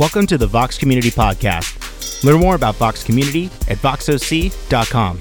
Welcome 0.00 0.26
to 0.28 0.38
the 0.38 0.46
Vox 0.46 0.78
Community 0.78 1.10
Podcast. 1.10 2.24
Learn 2.24 2.40
more 2.40 2.54
about 2.54 2.76
Vox 2.76 3.04
Community 3.04 3.50
at 3.68 3.76
voxoc.com. 3.76 5.18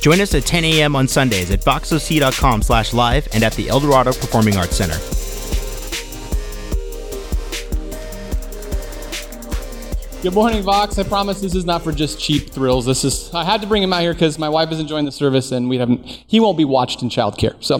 Join 0.00 0.20
us 0.20 0.32
at 0.36 0.46
10 0.46 0.64
a.m. 0.66 0.94
on 0.94 1.08
Sundays 1.08 1.50
at 1.50 1.62
voxoc.com 1.62 2.62
slash 2.62 2.94
live 2.94 3.26
and 3.32 3.42
at 3.42 3.54
the 3.54 3.68
Eldorado 3.68 4.12
Performing 4.12 4.56
Arts 4.56 4.76
Center. 4.76 4.98
Good 10.22 10.34
morning, 10.34 10.62
Vox. 10.62 10.98
I 10.98 11.02
promise 11.02 11.40
this 11.40 11.54
is 11.54 11.64
not 11.64 11.82
for 11.82 11.92
just 11.92 12.20
cheap 12.20 12.50
thrills. 12.50 12.84
This 12.84 13.04
is 13.04 13.32
I 13.34 13.42
had 13.42 13.62
to 13.62 13.66
bring 13.66 13.82
him 13.82 13.92
out 13.92 14.02
here 14.02 14.12
because 14.12 14.38
my 14.38 14.50
wife 14.50 14.70
is 14.70 14.78
enjoying 14.78 15.06
the 15.06 15.12
service 15.12 15.50
and 15.50 15.68
we 15.68 15.78
haven't 15.78 16.04
he 16.04 16.38
won't 16.38 16.58
be 16.58 16.66
watched 16.66 17.02
in 17.02 17.08
childcare. 17.08 17.56
So 17.64 17.78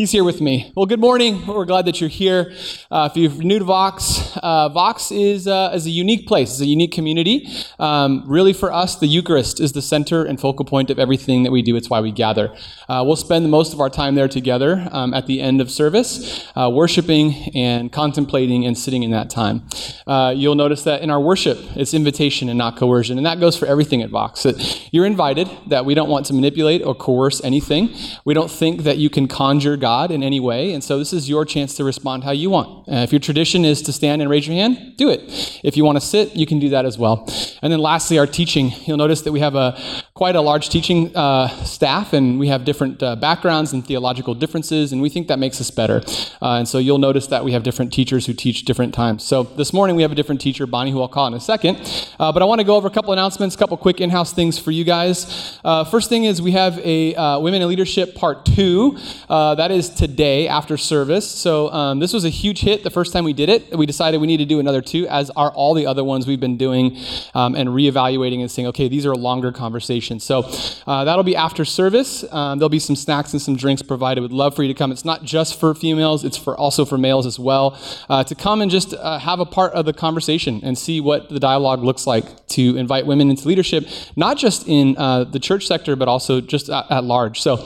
he's 0.00 0.10
here 0.10 0.24
with 0.24 0.40
me. 0.40 0.72
Well, 0.74 0.86
good 0.86 0.98
morning. 0.98 1.46
We're 1.46 1.66
glad 1.66 1.84
that 1.84 2.00
you're 2.00 2.08
here. 2.08 2.54
Uh, 2.90 3.10
if 3.12 3.18
you're 3.18 3.44
new 3.44 3.58
to 3.58 3.66
Vox, 3.66 4.29
uh, 4.42 4.68
Vox 4.68 5.10
is, 5.10 5.46
uh, 5.46 5.72
is 5.74 5.86
a 5.86 5.90
unique 5.90 6.26
place. 6.26 6.50
It's 6.52 6.60
a 6.60 6.66
unique 6.66 6.92
community. 6.92 7.48
Um, 7.78 8.24
really, 8.26 8.52
for 8.52 8.72
us, 8.72 8.96
the 8.96 9.06
Eucharist 9.06 9.60
is 9.60 9.72
the 9.72 9.82
center 9.82 10.24
and 10.24 10.40
focal 10.40 10.64
point 10.64 10.90
of 10.90 10.98
everything 10.98 11.42
that 11.42 11.50
we 11.50 11.62
do. 11.62 11.76
It's 11.76 11.90
why 11.90 12.00
we 12.00 12.12
gather. 12.12 12.54
Uh, 12.88 13.02
we'll 13.06 13.16
spend 13.16 13.50
most 13.50 13.72
of 13.72 13.80
our 13.80 13.90
time 13.90 14.14
there 14.14 14.28
together 14.28 14.88
um, 14.92 15.14
at 15.14 15.26
the 15.26 15.40
end 15.40 15.60
of 15.60 15.70
service, 15.70 16.46
uh, 16.56 16.70
worshiping 16.72 17.50
and 17.54 17.92
contemplating 17.92 18.66
and 18.66 18.76
sitting 18.76 19.02
in 19.02 19.10
that 19.10 19.30
time. 19.30 19.62
Uh, 20.06 20.32
you'll 20.36 20.54
notice 20.54 20.84
that 20.84 21.02
in 21.02 21.10
our 21.10 21.20
worship, 21.20 21.58
it's 21.76 21.94
invitation 21.94 22.48
and 22.48 22.58
not 22.58 22.76
coercion, 22.76 23.16
and 23.18 23.26
that 23.26 23.40
goes 23.40 23.56
for 23.56 23.66
everything 23.66 24.02
at 24.02 24.10
Vox. 24.10 24.42
That 24.42 24.88
you're 24.92 25.06
invited. 25.06 25.48
That 25.68 25.84
we 25.84 25.94
don't 25.94 26.08
want 26.08 26.26
to 26.26 26.34
manipulate 26.34 26.82
or 26.82 26.94
coerce 26.94 27.42
anything. 27.44 27.94
We 28.24 28.34
don't 28.34 28.50
think 28.50 28.82
that 28.82 28.98
you 28.98 29.10
can 29.10 29.28
conjure 29.28 29.76
God 29.76 30.10
in 30.10 30.22
any 30.22 30.40
way, 30.40 30.72
and 30.72 30.82
so 30.82 30.98
this 30.98 31.12
is 31.12 31.28
your 31.28 31.44
chance 31.44 31.74
to 31.76 31.84
respond 31.84 32.24
how 32.24 32.32
you 32.32 32.50
want. 32.50 32.88
Uh, 32.88 32.96
if 32.96 33.12
your 33.12 33.20
tradition 33.20 33.64
is 33.64 33.82
to 33.82 33.92
stand 33.92 34.19
and 34.20 34.30
raise 34.30 34.46
your 34.46 34.56
hand, 34.56 34.96
do 34.96 35.08
it. 35.10 35.20
If 35.62 35.76
you 35.76 35.84
want 35.84 35.96
to 35.96 36.00
sit, 36.00 36.36
you 36.36 36.46
can 36.46 36.58
do 36.58 36.70
that 36.70 36.84
as 36.84 36.98
well. 36.98 37.28
And 37.62 37.72
then 37.72 37.80
lastly, 37.80 38.18
our 38.18 38.26
teaching. 38.26 38.72
You'll 38.86 38.96
notice 38.96 39.22
that 39.22 39.32
we 39.32 39.40
have 39.40 39.54
a 39.54 39.78
quite 40.14 40.36
a 40.36 40.40
large 40.40 40.68
teaching 40.68 41.16
uh, 41.16 41.48
staff, 41.64 42.12
and 42.12 42.38
we 42.38 42.48
have 42.48 42.64
different 42.64 43.02
uh, 43.02 43.16
backgrounds 43.16 43.72
and 43.72 43.86
theological 43.86 44.34
differences, 44.34 44.92
and 44.92 45.00
we 45.00 45.08
think 45.08 45.28
that 45.28 45.38
makes 45.38 45.60
us 45.60 45.70
better. 45.70 46.02
Uh, 46.42 46.58
and 46.58 46.68
so 46.68 46.78
you'll 46.78 46.98
notice 46.98 47.26
that 47.28 47.44
we 47.44 47.52
have 47.52 47.62
different 47.62 47.92
teachers 47.92 48.26
who 48.26 48.34
teach 48.34 48.64
different 48.64 48.92
times. 48.92 49.24
So 49.24 49.44
this 49.44 49.72
morning 49.72 49.96
we 49.96 50.02
have 50.02 50.12
a 50.12 50.14
different 50.14 50.40
teacher, 50.40 50.66
Bonnie, 50.66 50.90
who 50.90 51.00
I'll 51.00 51.08
call 51.08 51.26
in 51.26 51.34
a 51.34 51.40
second. 51.40 51.76
Uh, 52.18 52.32
but 52.32 52.42
I 52.42 52.44
want 52.44 52.60
to 52.60 52.64
go 52.64 52.76
over 52.76 52.88
a 52.88 52.90
couple 52.90 53.12
announcements, 53.12 53.54
a 53.54 53.58
couple 53.58 53.76
quick 53.76 54.00
in-house 54.00 54.32
things 54.32 54.58
for 54.58 54.72
you 54.72 54.84
guys. 54.84 55.58
Uh, 55.64 55.84
first 55.84 56.08
thing 56.08 56.24
is 56.24 56.42
we 56.42 56.52
have 56.52 56.78
a 56.80 57.14
Women 57.40 57.62
in 57.62 57.68
Leadership 57.68 58.14
Part 58.14 58.44
Two. 58.44 58.98
that 59.28 59.70
is 59.70 59.90
today 59.90 60.48
after 60.48 60.76
service. 60.76 61.30
So 61.30 61.70
um, 61.72 61.98
this 62.00 62.12
was 62.12 62.24
a 62.24 62.28
huge 62.28 62.60
hit 62.60 62.82
the 62.82 62.90
first 62.90 63.12
time 63.12 63.24
we 63.24 63.32
did 63.32 63.48
it. 63.48 63.76
We 63.76 63.86
decided 63.86 64.09
we 64.18 64.26
need 64.26 64.38
to 64.38 64.44
do 64.44 64.58
another 64.58 64.80
two, 64.80 65.06
as 65.08 65.30
are 65.30 65.50
all 65.52 65.74
the 65.74 65.86
other 65.86 66.02
ones 66.02 66.26
we've 66.26 66.40
been 66.40 66.56
doing 66.56 66.96
um, 67.34 67.54
and 67.54 67.68
reevaluating 67.68 68.40
and 68.40 68.50
saying, 68.50 68.68
okay, 68.68 68.88
these 68.88 69.06
are 69.06 69.14
longer 69.14 69.52
conversations. 69.52 70.24
So 70.24 70.50
uh, 70.86 71.04
that'll 71.04 71.22
be 71.24 71.36
after 71.36 71.64
service. 71.64 72.24
Um, 72.32 72.58
there'll 72.58 72.68
be 72.68 72.78
some 72.78 72.96
snacks 72.96 73.32
and 73.32 73.40
some 73.40 73.56
drinks 73.56 73.82
provided. 73.82 74.22
We'd 74.22 74.32
love 74.32 74.56
for 74.56 74.62
you 74.62 74.68
to 74.68 74.74
come. 74.74 74.90
It's 74.90 75.04
not 75.04 75.22
just 75.22 75.60
for 75.60 75.74
females; 75.74 76.24
it's 76.24 76.36
for 76.36 76.56
also 76.56 76.84
for 76.84 76.98
males 76.98 77.26
as 77.26 77.38
well. 77.38 77.78
Uh, 78.08 78.24
to 78.24 78.34
come 78.34 78.60
and 78.62 78.70
just 78.70 78.94
uh, 78.94 79.18
have 79.18 79.40
a 79.40 79.46
part 79.46 79.72
of 79.74 79.84
the 79.84 79.92
conversation 79.92 80.60
and 80.62 80.76
see 80.76 81.00
what 81.00 81.28
the 81.28 81.40
dialogue 81.40 81.82
looks 81.84 82.06
like 82.06 82.46
to 82.48 82.76
invite 82.76 83.06
women 83.06 83.30
into 83.30 83.46
leadership, 83.46 83.86
not 84.16 84.36
just 84.36 84.66
in 84.66 84.96
uh, 84.96 85.24
the 85.24 85.38
church 85.38 85.66
sector, 85.66 85.96
but 85.96 86.08
also 86.08 86.40
just 86.40 86.68
at, 86.70 86.90
at 86.90 87.04
large. 87.04 87.40
So. 87.40 87.64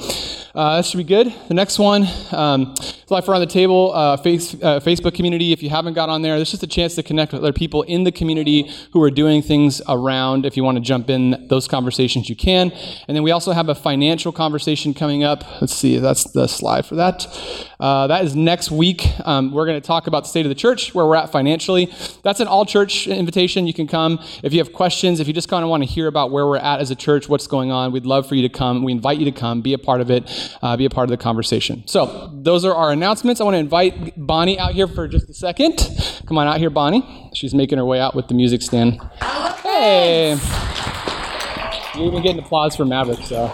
Uh, 0.54 0.76
that 0.76 0.86
should 0.86 0.98
be 0.98 1.02
good. 1.02 1.34
The 1.48 1.54
next 1.54 1.80
one, 1.80 2.06
um, 2.30 2.76
Life 3.10 3.26
Around 3.26 3.40
the 3.40 3.46
Table, 3.46 3.92
uh, 3.92 4.16
face, 4.16 4.54
uh, 4.54 4.78
Facebook 4.78 5.12
community. 5.12 5.52
If 5.52 5.64
you 5.64 5.68
haven't 5.68 5.94
got 5.94 6.08
on 6.08 6.22
there, 6.22 6.33
there's 6.36 6.50
just 6.50 6.62
a 6.62 6.68
chance 6.68 6.94
to 6.96 7.02
connect 7.02 7.32
with 7.32 7.42
other 7.42 7.52
people 7.52 7.82
in 7.82 8.04
the 8.04 8.12
community 8.12 8.70
who 8.92 9.02
are 9.02 9.10
doing 9.10 9.42
things 9.42 9.80
around. 9.88 10.46
If 10.46 10.56
you 10.56 10.64
want 10.64 10.76
to 10.76 10.82
jump 10.82 11.10
in 11.10 11.46
those 11.48 11.68
conversations, 11.68 12.28
you 12.28 12.36
can. 12.36 12.70
And 13.08 13.16
then 13.16 13.22
we 13.22 13.30
also 13.30 13.52
have 13.52 13.68
a 13.68 13.74
financial 13.74 14.32
conversation 14.32 14.94
coming 14.94 15.24
up. 15.24 15.44
Let's 15.60 15.74
see, 15.74 15.98
that's 15.98 16.24
the 16.32 16.46
slide 16.46 16.86
for 16.86 16.96
that. 16.96 17.26
Uh, 17.80 18.06
that 18.06 18.24
is 18.24 18.34
next 18.34 18.70
week. 18.70 19.06
Um, 19.24 19.52
we're 19.52 19.66
going 19.66 19.80
to 19.80 19.86
talk 19.86 20.06
about 20.06 20.24
the 20.24 20.28
state 20.28 20.46
of 20.46 20.50
the 20.50 20.54
church, 20.54 20.94
where 20.94 21.06
we're 21.06 21.16
at 21.16 21.30
financially. 21.30 21.92
That's 22.22 22.40
an 22.40 22.48
all 22.48 22.64
church 22.64 23.06
invitation. 23.06 23.66
You 23.66 23.74
can 23.74 23.86
come. 23.86 24.18
If 24.42 24.52
you 24.52 24.58
have 24.58 24.72
questions, 24.72 25.20
if 25.20 25.26
you 25.26 25.34
just 25.34 25.48
kind 25.48 25.62
of 25.64 25.70
want 25.70 25.82
to 25.82 25.88
hear 25.88 26.06
about 26.06 26.30
where 26.30 26.46
we're 26.46 26.56
at 26.56 26.80
as 26.80 26.90
a 26.90 26.96
church, 26.96 27.28
what's 27.28 27.46
going 27.46 27.70
on, 27.70 27.92
we'd 27.92 28.06
love 28.06 28.28
for 28.28 28.34
you 28.34 28.42
to 28.42 28.48
come. 28.48 28.82
We 28.82 28.92
invite 28.92 29.18
you 29.18 29.24
to 29.26 29.32
come, 29.32 29.60
be 29.60 29.74
a 29.74 29.78
part 29.78 30.00
of 30.00 30.10
it 30.10 30.24
uh, 30.62 30.76
be 30.76 30.84
a 30.84 30.90
part 30.90 31.04
of 31.04 31.10
the 31.10 31.22
conversation. 31.22 31.82
So, 31.86 32.30
those 32.32 32.64
are 32.64 32.74
our 32.74 32.90
announcements. 32.90 33.40
I 33.40 33.44
want 33.44 33.54
to 33.54 33.58
invite 33.58 34.14
Bonnie 34.16 34.58
out 34.58 34.72
here 34.72 34.88
for 34.88 35.08
just 35.08 35.28
a 35.28 35.34
second. 35.34 35.78
Come 36.26 36.38
on 36.38 36.46
out 36.46 36.58
here, 36.58 36.70
Bonnie. 36.70 37.30
She's 37.34 37.54
making 37.54 37.78
her 37.78 37.84
way 37.84 38.00
out 38.00 38.14
with 38.14 38.28
the 38.28 38.34
music 38.34 38.62
stand. 38.62 39.00
Hey! 39.62 40.38
You're 41.94 42.06
even 42.06 42.22
getting 42.22 42.38
applause 42.42 42.74
from 42.76 42.88
Maverick, 42.88 43.20
so. 43.20 43.52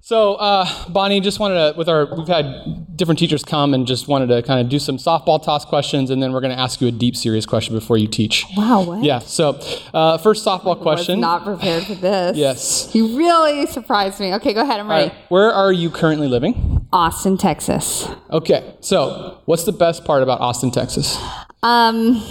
So, 0.00 0.34
uh, 0.36 0.88
Bonnie, 0.88 1.20
just 1.20 1.40
wanted 1.40 1.54
to, 1.72 1.74
with 1.76 1.88
our, 1.88 2.06
we've 2.14 2.28
had 2.28 2.96
different 2.96 3.18
teachers 3.18 3.42
come 3.42 3.74
and 3.74 3.88
just 3.88 4.06
wanted 4.06 4.28
to 4.28 4.40
kind 4.42 4.60
of 4.60 4.68
do 4.68 4.78
some 4.78 4.98
softball 4.98 5.42
toss 5.42 5.64
questions, 5.64 6.10
and 6.10 6.22
then 6.22 6.32
we're 6.32 6.40
going 6.40 6.54
to 6.54 6.58
ask 6.58 6.80
you 6.80 6.86
a 6.86 6.92
deep, 6.92 7.16
serious 7.16 7.44
question 7.44 7.74
before 7.74 7.98
you 7.98 8.06
teach. 8.06 8.44
Wow, 8.56 8.84
what? 8.84 9.02
Yeah, 9.02 9.18
so 9.18 9.60
uh, 9.92 10.18
first 10.18 10.46
softball 10.46 10.80
question. 10.80 11.18
I 11.18 11.20
not 11.20 11.44
prepared 11.44 11.82
for 11.84 11.96
this. 11.96 12.36
yes. 12.36 12.94
You 12.94 13.18
really 13.18 13.66
surprised 13.66 14.20
me. 14.20 14.32
Okay, 14.34 14.54
go 14.54 14.62
ahead, 14.62 14.78
I'm 14.78 14.88
ready. 14.88 15.08
Right. 15.08 15.18
Where 15.28 15.50
are 15.50 15.72
you 15.72 15.90
currently 15.90 16.28
living? 16.28 16.85
Austin, 16.92 17.36
Texas. 17.36 18.08
Okay, 18.30 18.76
so 18.80 19.40
what's 19.46 19.64
the 19.64 19.72
best 19.72 20.04
part 20.04 20.22
about 20.22 20.40
Austin, 20.40 20.70
Texas? 20.70 21.18
Um, 21.62 22.22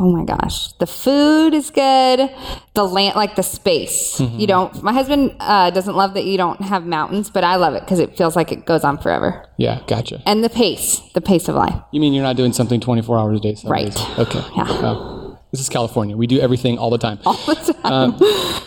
Oh 0.00 0.10
my 0.10 0.24
gosh, 0.24 0.72
the 0.74 0.86
food 0.86 1.52
is 1.52 1.70
good. 1.70 2.30
The 2.72 2.82
land, 2.84 3.14
like 3.14 3.36
the 3.36 3.42
space. 3.42 4.16
Mm-hmm. 4.18 4.38
You 4.40 4.46
don't. 4.46 4.82
My 4.82 4.92
husband 4.92 5.36
uh, 5.38 5.68
doesn't 5.70 5.94
love 5.94 6.14
that 6.14 6.24
you 6.24 6.38
don't 6.38 6.60
have 6.62 6.86
mountains, 6.86 7.28
but 7.28 7.44
I 7.44 7.56
love 7.56 7.74
it 7.74 7.80
because 7.80 7.98
it 7.98 8.16
feels 8.16 8.34
like 8.34 8.50
it 8.50 8.64
goes 8.64 8.84
on 8.84 8.96
forever. 8.96 9.46
Yeah, 9.58 9.82
gotcha. 9.86 10.22
And 10.24 10.42
the 10.42 10.48
pace, 10.48 11.00
the 11.12 11.20
pace 11.20 11.46
of 11.46 11.56
life. 11.56 11.78
You 11.92 12.00
mean 12.00 12.14
you're 12.14 12.22
not 12.22 12.36
doing 12.36 12.54
something 12.54 12.80
24 12.80 13.18
hours 13.18 13.38
a 13.38 13.42
day? 13.42 13.56
Right. 13.64 13.94
Days? 13.94 14.18
Okay. 14.18 14.42
Yeah. 14.56 14.62
Uh, 14.62 15.36
this 15.50 15.60
is 15.60 15.68
California. 15.68 16.16
We 16.16 16.26
do 16.26 16.40
everything 16.40 16.78
all 16.78 16.88
the 16.88 16.98
time. 16.98 17.18
All 17.26 17.34
the 17.34 17.54
time. 17.54 17.92
Um, 17.92 18.12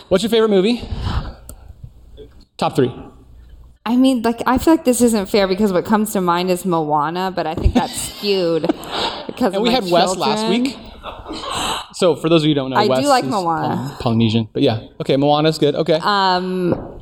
what's 0.09 0.23
your 0.23 0.29
favorite 0.29 0.49
movie? 0.49 0.87
Top 2.57 2.75
three. 2.75 2.93
I 3.87 3.95
mean, 3.95 4.23
like, 4.23 4.41
I 4.47 4.57
feel 4.57 4.73
like 4.73 4.83
this 4.85 4.99
isn't 5.01 5.27
fair 5.29 5.47
because 5.47 5.71
what 5.71 5.85
comes 5.85 6.11
to 6.13 6.21
mind 6.21 6.49
is 6.49 6.65
Moana, 6.65 7.31
but 7.35 7.45
I 7.45 7.53
think 7.53 7.73
that's 7.75 7.93
skewed 8.17 8.63
because. 9.27 9.53
And 9.53 9.61
we 9.61 9.69
had 9.71 9.83
children. 9.83 10.07
Wes 10.09 10.15
last 10.17 10.49
week. 10.49 10.75
So 11.93 12.15
for 12.15 12.27
those 12.29 12.41
of 12.41 12.47
you 12.47 12.51
who 12.51 12.55
don't 12.55 12.71
know, 12.71 12.77
I 12.77 12.87
Wes 12.87 13.01
do 13.01 13.07
like 13.07 13.25
is 13.25 13.29
Moana. 13.29 13.95
Polynesian, 13.99 14.49
but 14.51 14.63
yeah, 14.63 14.87
okay, 15.01 15.17
Moana's 15.17 15.59
good. 15.59 15.75
Okay, 15.75 15.99
Um, 16.01 17.01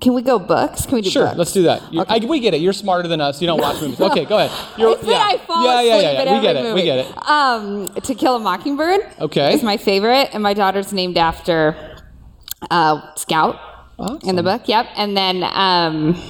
can 0.00 0.14
we 0.14 0.22
go 0.22 0.40
books? 0.40 0.84
Can 0.84 0.96
we 0.96 1.02
do 1.02 1.10
sure, 1.10 1.26
books? 1.26 1.38
let's 1.38 1.52
do 1.52 1.62
that. 1.62 1.80
You're- 1.92 2.06
I, 2.08 2.18
we 2.18 2.40
get 2.40 2.54
it. 2.54 2.60
You're 2.60 2.72
smarter 2.72 3.06
than 3.08 3.20
us. 3.20 3.40
You 3.40 3.46
don't 3.46 3.60
watch 3.60 3.80
movies. 3.80 4.00
Okay, 4.00 4.24
go 4.24 4.36
ahead. 4.38 4.50
You're, 4.76 4.98
said 4.98 5.10
I 5.10 5.36
fall 5.38 5.64
yeah, 5.64 5.80
yeah, 5.80 6.00
yeah, 6.00 6.22
yeah. 6.24 6.36
We 6.36 6.42
get 6.42 6.56
it. 6.56 6.62
movie. 6.64 6.74
We 6.74 6.82
get 6.82 6.98
it. 6.98 7.28
Um, 7.30 7.88
To 8.02 8.14
Kill 8.16 8.34
a 8.34 8.40
Mockingbird. 8.40 9.00
Okay. 9.20 9.54
Is 9.54 9.62
my 9.62 9.76
favorite, 9.76 10.30
and 10.32 10.42
my 10.42 10.54
daughter's 10.54 10.92
named 10.92 11.16
after 11.18 11.76
uh, 12.68 13.14
Scout 13.14 13.60
in 14.24 14.36
the 14.36 14.42
book. 14.42 14.68
Yep. 14.68 14.86
And 14.96 15.16
then 15.16 15.44
um, 15.44 16.20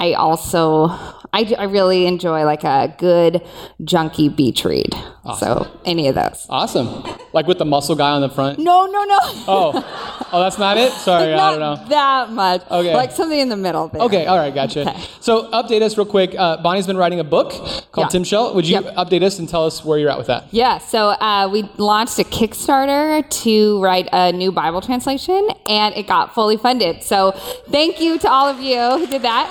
I 0.00 0.14
also 0.14 0.88
I, 1.32 1.54
I 1.58 1.64
really 1.64 2.06
enjoy 2.06 2.44
like 2.44 2.64
a 2.64 2.92
good 2.98 3.42
junky 3.82 4.34
beach 4.34 4.64
read. 4.64 4.92
So 5.38 5.70
any 5.84 6.08
of 6.08 6.16
those. 6.16 6.44
Awesome. 6.48 7.04
Like 7.32 7.46
with 7.46 7.58
the 7.58 7.64
muscle 7.64 7.94
guy 7.94 8.10
on 8.10 8.20
the 8.20 8.28
front. 8.30 8.58
No, 8.58 8.86
no, 8.86 9.04
no. 9.04 9.18
Oh, 9.46 10.26
oh, 10.32 10.40
that's 10.42 10.58
not 10.58 10.76
it. 10.76 10.90
Sorry, 11.08 11.32
I 11.34 11.50
don't 11.50 11.60
know. 11.60 11.88
that 11.88 12.30
much. 12.32 12.62
Okay. 12.68 12.94
Like 12.96 13.12
something 13.12 13.38
in 13.38 13.48
the 13.48 13.56
middle 13.56 13.86
there. 13.88 14.02
Okay, 14.02 14.26
all 14.26 14.38
right, 14.38 14.52
gotcha. 14.52 14.88
Okay. 14.90 15.00
So 15.20 15.48
update 15.52 15.82
us 15.82 15.96
real 15.96 16.06
quick. 16.06 16.34
Uh, 16.36 16.56
Bonnie's 16.62 16.86
been 16.88 16.96
writing 16.96 17.20
a 17.20 17.24
book 17.24 17.50
called 17.92 18.06
Yeah. 18.06 18.08
Tim 18.08 18.24
Shell. 18.24 18.54
Would 18.54 18.66
you 18.66 18.80
Yep. 18.80 18.94
update 18.96 19.22
us 19.22 19.38
and 19.38 19.48
tell 19.48 19.66
us 19.66 19.84
where 19.84 19.98
you're 19.98 20.10
at 20.10 20.18
with 20.18 20.26
that? 20.28 20.46
Yeah, 20.52 20.78
so 20.78 21.10
uh, 21.10 21.48
we 21.52 21.62
launched 21.76 22.18
a 22.18 22.24
Kickstarter 22.24 23.28
to 23.44 23.80
write 23.82 24.08
a 24.12 24.32
new 24.32 24.50
Bible 24.50 24.80
translation, 24.80 25.46
and 25.68 25.94
it 25.94 26.08
got 26.08 26.34
fully 26.34 26.56
funded. 26.56 27.04
So 27.04 27.32
thank 27.70 28.00
you 28.00 28.18
to 28.18 28.28
all 28.28 28.48
of 28.48 28.58
you 28.60 28.80
who 28.98 29.06
did 29.06 29.22
that. 29.22 29.46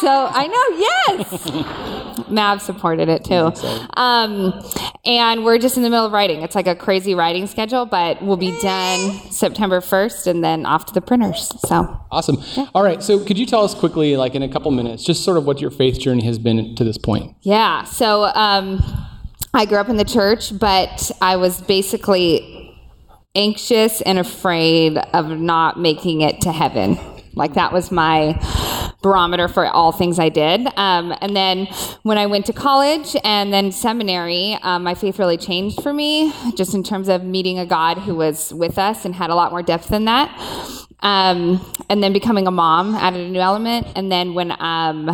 So 0.00 0.28
I 0.30 0.46
know, 0.46 0.76
yes, 0.78 2.28
Mav 2.28 2.60
supported 2.60 3.08
it 3.08 3.24
too. 3.24 3.52
Um, 3.96 4.52
and 5.04 5.44
we're 5.44 5.58
just 5.58 5.76
in 5.76 5.82
the 5.82 5.90
middle 5.90 6.06
of 6.06 6.12
writing. 6.12 6.42
It's 6.42 6.54
like 6.54 6.66
a 6.66 6.74
crazy 6.74 7.14
writing 7.14 7.46
schedule, 7.46 7.86
but 7.86 8.22
we'll 8.22 8.36
be 8.36 8.58
done 8.60 9.12
September 9.30 9.80
1st, 9.80 10.26
and 10.26 10.44
then 10.44 10.66
off 10.66 10.86
to 10.86 10.94
the 10.94 11.00
printers. 11.00 11.52
So 11.68 12.00
Awesome. 12.10 12.42
All 12.74 12.82
right, 12.82 13.02
so 13.02 13.24
could 13.24 13.38
you 13.38 13.46
tell 13.46 13.64
us 13.64 13.74
quickly, 13.74 14.16
like 14.16 14.34
in 14.34 14.42
a 14.42 14.48
couple 14.48 14.70
minutes, 14.70 15.04
just 15.04 15.24
sort 15.24 15.36
of 15.36 15.44
what 15.46 15.60
your 15.60 15.70
faith 15.70 15.98
journey 15.98 16.24
has 16.24 16.38
been 16.38 16.74
to 16.76 16.84
this 16.84 16.98
point? 16.98 17.34
Yeah. 17.42 17.84
So 17.84 18.24
um, 18.24 18.82
I 19.52 19.64
grew 19.66 19.78
up 19.78 19.88
in 19.88 19.96
the 19.96 20.04
church, 20.04 20.56
but 20.58 21.10
I 21.20 21.36
was 21.36 21.60
basically 21.60 22.76
anxious 23.34 24.00
and 24.02 24.18
afraid 24.18 24.96
of 25.12 25.28
not 25.28 25.78
making 25.78 26.20
it 26.20 26.40
to 26.42 26.52
heaven. 26.52 26.98
Like 27.34 27.54
that 27.54 27.72
was 27.72 27.90
my 27.90 28.34
barometer 29.04 29.46
for 29.48 29.66
all 29.66 29.92
things 29.92 30.18
I 30.18 30.30
did. 30.30 30.66
Um, 30.76 31.14
and 31.20 31.36
then 31.36 31.66
when 32.02 32.18
I 32.18 32.26
went 32.26 32.46
to 32.46 32.52
college 32.52 33.14
and 33.22 33.52
then 33.52 33.70
seminary, 33.70 34.58
um, 34.62 34.82
my 34.82 34.94
faith 34.94 35.18
really 35.18 35.36
changed 35.36 35.82
for 35.82 35.92
me, 35.92 36.32
just 36.56 36.74
in 36.74 36.82
terms 36.82 37.08
of 37.08 37.22
meeting 37.22 37.58
a 37.58 37.66
God 37.66 37.98
who 37.98 38.14
was 38.16 38.52
with 38.52 38.78
us 38.78 39.04
and 39.04 39.14
had 39.14 39.30
a 39.30 39.34
lot 39.34 39.52
more 39.52 39.62
depth 39.62 39.88
than 39.88 40.06
that. 40.06 40.28
Um, 41.00 41.60
and 41.90 42.02
then 42.02 42.14
becoming 42.14 42.46
a 42.46 42.50
mom 42.50 42.94
added 42.94 43.20
a 43.20 43.30
new 43.30 43.40
element. 43.40 43.86
And 43.94 44.10
then 44.10 44.32
when 44.32 44.56
um, 44.58 45.10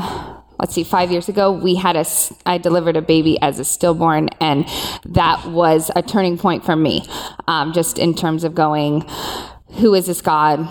let's 0.60 0.74
see, 0.74 0.84
five 0.84 1.10
years 1.10 1.28
ago, 1.28 1.50
we 1.50 1.74
had 1.74 1.96
a, 1.96 2.04
I 2.46 2.58
delivered 2.58 2.96
a 2.96 3.02
baby 3.02 3.40
as 3.40 3.58
a 3.58 3.64
stillborn, 3.64 4.28
and 4.40 4.68
that 5.04 5.46
was 5.46 5.90
a 5.96 6.02
turning 6.02 6.38
point 6.38 6.64
for 6.64 6.76
me, 6.76 7.02
um, 7.48 7.72
just 7.72 7.98
in 7.98 8.14
terms 8.14 8.44
of 8.44 8.54
going, 8.54 9.08
who 9.80 9.94
is 9.94 10.06
this 10.06 10.20
God? 10.20 10.68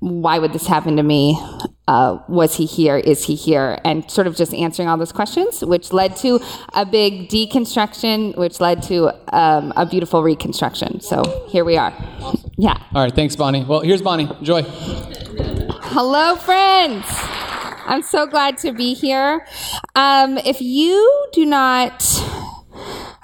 Why 0.00 0.38
would 0.38 0.52
this 0.52 0.66
happen 0.66 0.96
to 0.96 1.02
me? 1.02 1.38
Uh, 1.86 2.18
was 2.28 2.56
he 2.56 2.66
here? 2.66 2.96
Is 2.96 3.24
he 3.24 3.34
here? 3.34 3.78
And 3.84 4.10
sort 4.10 4.26
of 4.26 4.34
just 4.34 4.54
answering 4.54 4.88
all 4.88 4.96
those 4.96 5.12
questions, 5.12 5.62
which 5.64 5.92
led 5.92 6.16
to 6.16 6.40
a 6.72 6.86
big 6.86 7.28
deconstruction, 7.28 8.36
which 8.36 8.60
led 8.60 8.82
to 8.84 9.10
um, 9.36 9.72
a 9.76 9.84
beautiful 9.84 10.22
reconstruction. 10.22 11.00
So 11.00 11.46
here 11.48 11.64
we 11.64 11.76
are. 11.76 11.92
Yeah. 12.56 12.76
All 12.94 13.02
right, 13.02 13.14
thanks, 13.14 13.36
Bonnie. 13.36 13.64
Well, 13.64 13.80
here's 13.80 14.02
Bonnie. 14.02 14.28
Enjoy. 14.38 14.62
Hello, 14.62 16.36
friends. 16.36 17.04
I'm 17.86 18.02
so 18.02 18.26
glad 18.26 18.56
to 18.58 18.72
be 18.72 18.94
here. 18.94 19.46
Um, 19.96 20.38
if 20.38 20.60
you 20.60 21.26
do 21.32 21.44
not 21.44 22.04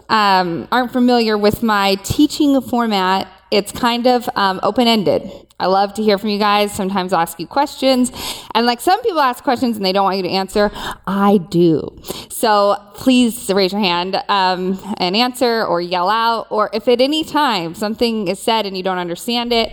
um, 0.08 0.66
aren't 0.72 0.92
familiar 0.92 1.38
with 1.38 1.62
my 1.62 1.94
teaching 2.02 2.60
format, 2.60 3.28
it's 3.50 3.72
kind 3.72 4.06
of 4.06 4.28
um, 4.34 4.58
open 4.62 4.88
ended. 4.88 5.30
I 5.58 5.66
love 5.66 5.94
to 5.94 6.02
hear 6.02 6.18
from 6.18 6.30
you 6.30 6.38
guys. 6.38 6.72
Sometimes 6.72 7.12
I'll 7.12 7.20
ask 7.20 7.40
you 7.40 7.46
questions. 7.46 8.12
And 8.54 8.66
like 8.66 8.80
some 8.80 9.00
people 9.02 9.20
ask 9.20 9.42
questions 9.42 9.76
and 9.76 9.84
they 9.84 9.92
don't 9.92 10.04
want 10.04 10.18
you 10.18 10.22
to 10.24 10.30
answer, 10.30 10.70
I 11.06 11.38
do. 11.38 11.98
So 12.28 12.76
please 12.94 13.50
raise 13.52 13.72
your 13.72 13.80
hand 13.80 14.22
um, 14.28 14.78
and 14.98 15.16
answer 15.16 15.64
or 15.64 15.80
yell 15.80 16.10
out. 16.10 16.48
Or 16.50 16.68
if 16.74 16.88
at 16.88 17.00
any 17.00 17.24
time 17.24 17.74
something 17.74 18.28
is 18.28 18.38
said 18.38 18.66
and 18.66 18.76
you 18.76 18.82
don't 18.82 18.98
understand 18.98 19.52
it, 19.52 19.72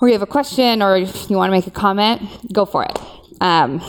or 0.00 0.08
you 0.08 0.12
have 0.12 0.22
a 0.22 0.26
question 0.26 0.82
or 0.82 0.96
you 0.96 1.36
want 1.36 1.48
to 1.48 1.52
make 1.52 1.66
a 1.66 1.72
comment, 1.72 2.52
go 2.52 2.64
for 2.64 2.84
it. 2.84 2.98
Um, 3.40 3.80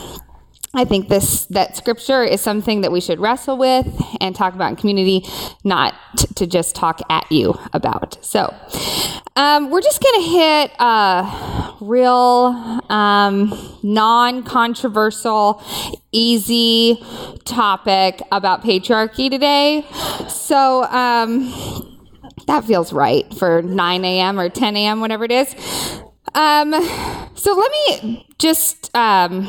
I 0.72 0.84
think 0.84 1.08
this 1.08 1.46
that 1.46 1.76
scripture 1.76 2.22
is 2.22 2.40
something 2.40 2.82
that 2.82 2.92
we 2.92 3.00
should 3.00 3.18
wrestle 3.18 3.58
with 3.58 3.88
and 4.20 4.36
talk 4.36 4.54
about 4.54 4.70
in 4.70 4.76
community, 4.76 5.26
not 5.64 5.94
t- 6.16 6.28
to 6.36 6.46
just 6.46 6.76
talk 6.76 7.00
at 7.10 7.30
you 7.30 7.58
about. 7.72 8.24
So, 8.24 8.54
um, 9.34 9.70
we're 9.70 9.80
just 9.80 10.00
going 10.00 10.22
to 10.22 10.28
hit 10.28 10.70
a 10.78 11.74
real 11.80 12.80
um, 12.88 13.78
non-controversial, 13.82 15.60
easy 16.12 17.02
topic 17.44 18.22
about 18.30 18.62
patriarchy 18.62 19.30
today. 19.30 19.86
So. 20.28 20.84
Um, 20.84 21.96
that 22.46 22.64
feels 22.64 22.92
right 22.92 23.32
for 23.34 23.62
9 23.62 24.04
a.m. 24.04 24.40
or 24.40 24.48
10 24.48 24.76
a.m., 24.76 25.00
whatever 25.00 25.24
it 25.24 25.30
is. 25.30 25.54
Um, 26.34 26.72
so 27.34 27.54
let 27.54 27.70
me 27.70 28.26
just 28.38 28.90
um, 28.96 29.46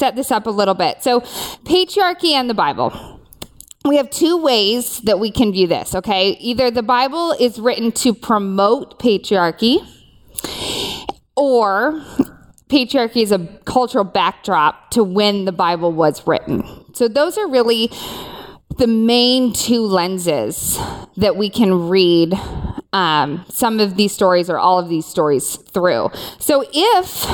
set 0.00 0.16
this 0.16 0.32
up 0.32 0.46
a 0.46 0.50
little 0.50 0.74
bit. 0.74 1.02
So, 1.02 1.20
patriarchy 1.20 2.32
and 2.32 2.50
the 2.50 2.54
Bible. 2.54 3.20
We 3.84 3.96
have 3.96 4.10
two 4.10 4.36
ways 4.36 5.00
that 5.02 5.20
we 5.20 5.30
can 5.30 5.52
view 5.52 5.66
this, 5.66 5.94
okay? 5.94 6.30
Either 6.40 6.70
the 6.70 6.82
Bible 6.82 7.32
is 7.38 7.58
written 7.58 7.92
to 7.92 8.12
promote 8.12 8.98
patriarchy, 8.98 9.78
or 11.36 12.02
patriarchy 12.68 13.22
is 13.22 13.30
a 13.30 13.46
cultural 13.64 14.04
backdrop 14.04 14.90
to 14.90 15.04
when 15.04 15.44
the 15.44 15.52
Bible 15.52 15.92
was 15.92 16.26
written. 16.26 16.64
So, 16.94 17.06
those 17.06 17.38
are 17.38 17.48
really 17.48 17.90
the 18.78 18.86
main 18.86 19.52
two 19.52 19.82
lenses 19.82 20.78
that 21.16 21.36
we 21.36 21.50
can 21.50 21.88
read 21.88 22.34
um, 22.92 23.44
some 23.48 23.78
of 23.78 23.96
these 23.96 24.12
stories 24.12 24.48
or 24.48 24.58
all 24.58 24.78
of 24.78 24.88
these 24.88 25.06
stories 25.06 25.56
through. 25.56 26.10
So 26.38 26.64
if 26.72 27.26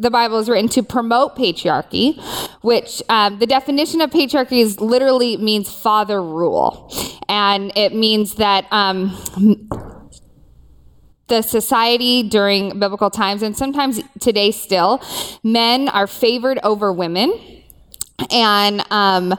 the 0.00 0.10
Bible 0.10 0.38
is 0.38 0.48
written 0.48 0.68
to 0.70 0.82
promote 0.82 1.36
patriarchy, 1.36 2.18
which 2.62 3.02
um, 3.10 3.38
the 3.38 3.46
definition 3.46 4.00
of 4.00 4.10
patriarchy 4.10 4.60
is 4.60 4.80
literally 4.80 5.36
means 5.36 5.72
father 5.72 6.22
rule, 6.22 6.90
and 7.28 7.70
it 7.76 7.94
means 7.94 8.34
that. 8.36 8.66
Um, 8.72 9.16
the 11.28 11.42
society 11.42 12.24
during 12.24 12.80
biblical 12.80 13.08
times, 13.08 13.44
and 13.44 13.56
sometimes 13.56 14.00
today 14.18 14.50
still, 14.50 15.00
men 15.44 15.88
are 15.88 16.08
favored 16.08 16.58
over 16.64 16.92
women. 16.92 17.32
And 18.32 18.84
um, 18.90 19.36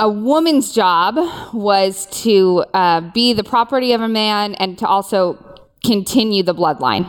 a 0.00 0.08
woman's 0.08 0.72
job 0.72 1.14
was 1.54 2.06
to 2.24 2.64
uh, 2.74 3.00
be 3.12 3.32
the 3.32 3.44
property 3.44 3.92
of 3.92 4.00
a 4.00 4.08
man 4.08 4.56
and 4.56 4.76
to 4.78 4.88
also 4.88 5.38
continue 5.84 6.42
the 6.42 6.52
bloodline. 6.52 7.06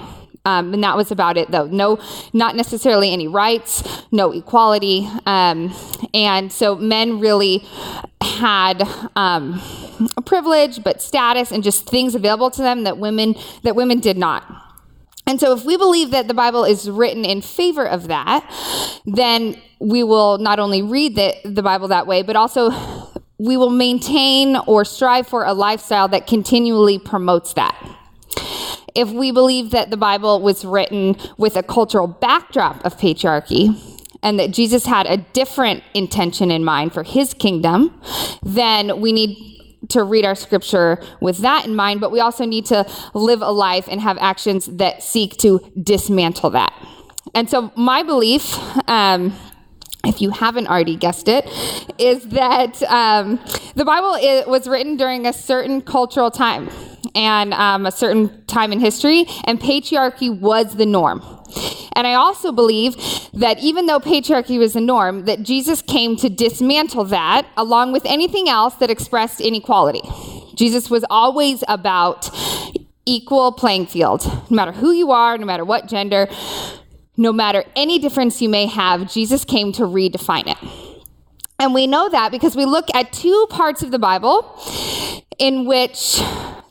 Um, 0.47 0.73
and 0.73 0.81
that 0.81 0.95
was 0.95 1.11
about 1.11 1.37
it, 1.37 1.51
though. 1.51 1.65
No, 1.67 1.99
not 2.31 2.55
necessarily 2.55 3.11
any 3.11 3.27
rights, 3.27 3.83
no 4.13 4.31
equality. 4.31 5.09
Um, 5.25 5.73
and 6.13 6.53
so 6.53 6.75
men 6.75 7.19
really 7.19 7.65
had 8.21 8.81
um, 9.17 9.61
a 10.15 10.21
privilege, 10.21 10.83
but 10.85 11.01
status 11.01 11.51
and 11.51 11.63
just 11.63 11.89
things 11.89 12.15
available 12.15 12.49
to 12.51 12.61
them 12.61 12.85
that 12.85 12.97
women 12.97 13.35
that 13.63 13.75
women 13.75 13.99
did 13.99 14.17
not. 14.17 14.45
And 15.25 15.41
so, 15.41 15.51
if 15.51 15.65
we 15.65 15.75
believe 15.75 16.11
that 16.11 16.29
the 16.29 16.33
Bible 16.33 16.63
is 16.63 16.89
written 16.89 17.25
in 17.25 17.41
favor 17.41 17.85
of 17.85 18.07
that, 18.07 18.49
then 19.05 19.61
we 19.79 20.01
will 20.01 20.37
not 20.37 20.59
only 20.59 20.81
read 20.81 21.15
the, 21.15 21.35
the 21.43 21.61
Bible 21.61 21.89
that 21.89 22.07
way, 22.07 22.21
but 22.21 22.37
also 22.37 22.71
we 23.37 23.57
will 23.57 23.69
maintain 23.69 24.55
or 24.65 24.85
strive 24.85 25.27
for 25.27 25.43
a 25.43 25.53
lifestyle 25.53 26.07
that 26.07 26.25
continually 26.25 26.97
promotes 26.97 27.53
that. 27.53 27.96
If 28.97 29.11
we 29.11 29.31
believe 29.31 29.71
that 29.71 29.91
the 29.91 29.97
Bible 29.97 30.41
was 30.41 30.65
written 30.65 31.15
with 31.37 31.55
a 31.55 31.63
cultural 31.63 32.07
backdrop 32.07 32.83
of 32.83 32.97
patriarchy, 32.97 33.79
and 34.23 34.39
that 34.39 34.51
Jesus 34.51 34.85
had 34.85 35.05
a 35.05 35.17
different 35.17 35.83
intention 35.93 36.49
in 36.51 36.63
mind 36.63 36.93
for 36.93 37.03
his 37.03 37.33
kingdom, 37.33 38.01
then 38.41 38.99
we 38.99 39.13
need 39.13 39.37
to 39.89 40.03
read 40.03 40.25
our 40.25 40.35
scripture 40.35 41.01
with 41.21 41.37
that 41.39 41.65
in 41.65 41.75
mind, 41.75 42.01
but 42.01 42.11
we 42.11 42.19
also 42.19 42.45
need 42.45 42.65
to 42.65 42.85
live 43.13 43.41
a 43.41 43.51
life 43.51 43.87
and 43.89 44.01
have 44.01 44.17
actions 44.19 44.65
that 44.65 45.03
seek 45.03 45.37
to 45.37 45.59
dismantle 45.81 46.49
that. 46.49 46.73
And 47.33 47.49
so, 47.49 47.71
my 47.75 48.03
belief, 48.03 48.57
um, 48.89 49.33
if 50.07 50.21
you 50.21 50.29
haven't 50.29 50.67
already 50.67 50.95
guessed 50.95 51.27
it, 51.27 51.45
is 51.97 52.27
that 52.29 52.81
um, 52.83 53.39
the 53.75 53.85
Bible 53.85 54.11
was 54.49 54.67
written 54.67 54.97
during 54.97 55.25
a 55.25 55.33
certain 55.33 55.81
cultural 55.81 56.31
time 56.31 56.69
and 57.15 57.53
um, 57.53 57.85
a 57.85 57.91
certain 57.91 58.45
time 58.45 58.71
in 58.71 58.79
history, 58.79 59.25
and 59.45 59.59
patriarchy 59.59 60.29
was 60.39 60.75
the 60.75 60.85
norm. 60.85 61.21
And 61.93 62.05
I 62.05 62.13
also 62.13 62.51
believe 62.51 62.95
that 63.33 63.59
even 63.59 63.87
though 63.87 63.99
patriarchy 63.99 64.59
was 64.59 64.73
the 64.73 64.81
norm, 64.81 65.25
that 65.25 65.41
Jesus 65.41 65.81
came 65.81 66.15
to 66.17 66.29
dismantle 66.29 67.05
that 67.05 67.47
along 67.57 67.91
with 67.91 68.05
anything 68.05 68.47
else 68.49 68.75
that 68.75 68.91
expressed 68.91 69.41
inequality. 69.41 70.01
Jesus 70.55 70.89
was 70.89 71.03
always 71.09 71.63
about 71.67 72.29
equal 73.05 73.51
playing 73.51 73.87
field. 73.87 74.25
No 74.49 74.55
matter 74.55 74.73
who 74.73 74.91
you 74.91 75.11
are, 75.11 75.37
no 75.37 75.45
matter 75.45 75.65
what 75.65 75.87
gender, 75.87 76.27
no 77.17 77.33
matter 77.33 77.63
any 77.75 77.99
difference 77.99 78.41
you 78.41 78.49
may 78.49 78.67
have, 78.67 79.11
Jesus 79.11 79.43
came 79.43 79.71
to 79.73 79.83
redefine 79.83 80.47
it. 80.47 80.57
And 81.59 81.73
we 81.73 81.87
know 81.87 82.07
that 82.09 82.31
because 82.31 82.55
we 82.55 82.65
look 82.65 82.85
at 82.93 83.11
two 83.11 83.47
parts 83.49 83.81
of 83.81 83.89
the 83.89 83.97
Bible 83.97 84.55
in 85.39 85.65
which 85.65 86.21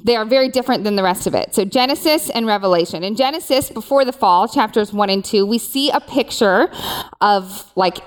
they 0.03 0.15
are 0.15 0.25
very 0.25 0.49
different 0.49 0.85
than 0.85 0.95
the 0.95 1.03
rest 1.03 1.26
of 1.26 1.35
it. 1.35 1.53
So, 1.55 1.65
Genesis 1.65 2.31
and 2.31 2.47
Revelation. 2.47 3.03
In 3.03 3.17
Genesis, 3.17 3.71
before 3.71 4.05
the 4.05 4.12
fall, 4.12 4.47
chapters 4.47 4.93
1 4.93 5.11
and 5.11 5.25
2, 5.25 5.45
we 5.45 5.59
see 5.59 5.91
a 5.91 5.99
picture 5.99 6.71
of 7.21 7.73
like 7.75 7.99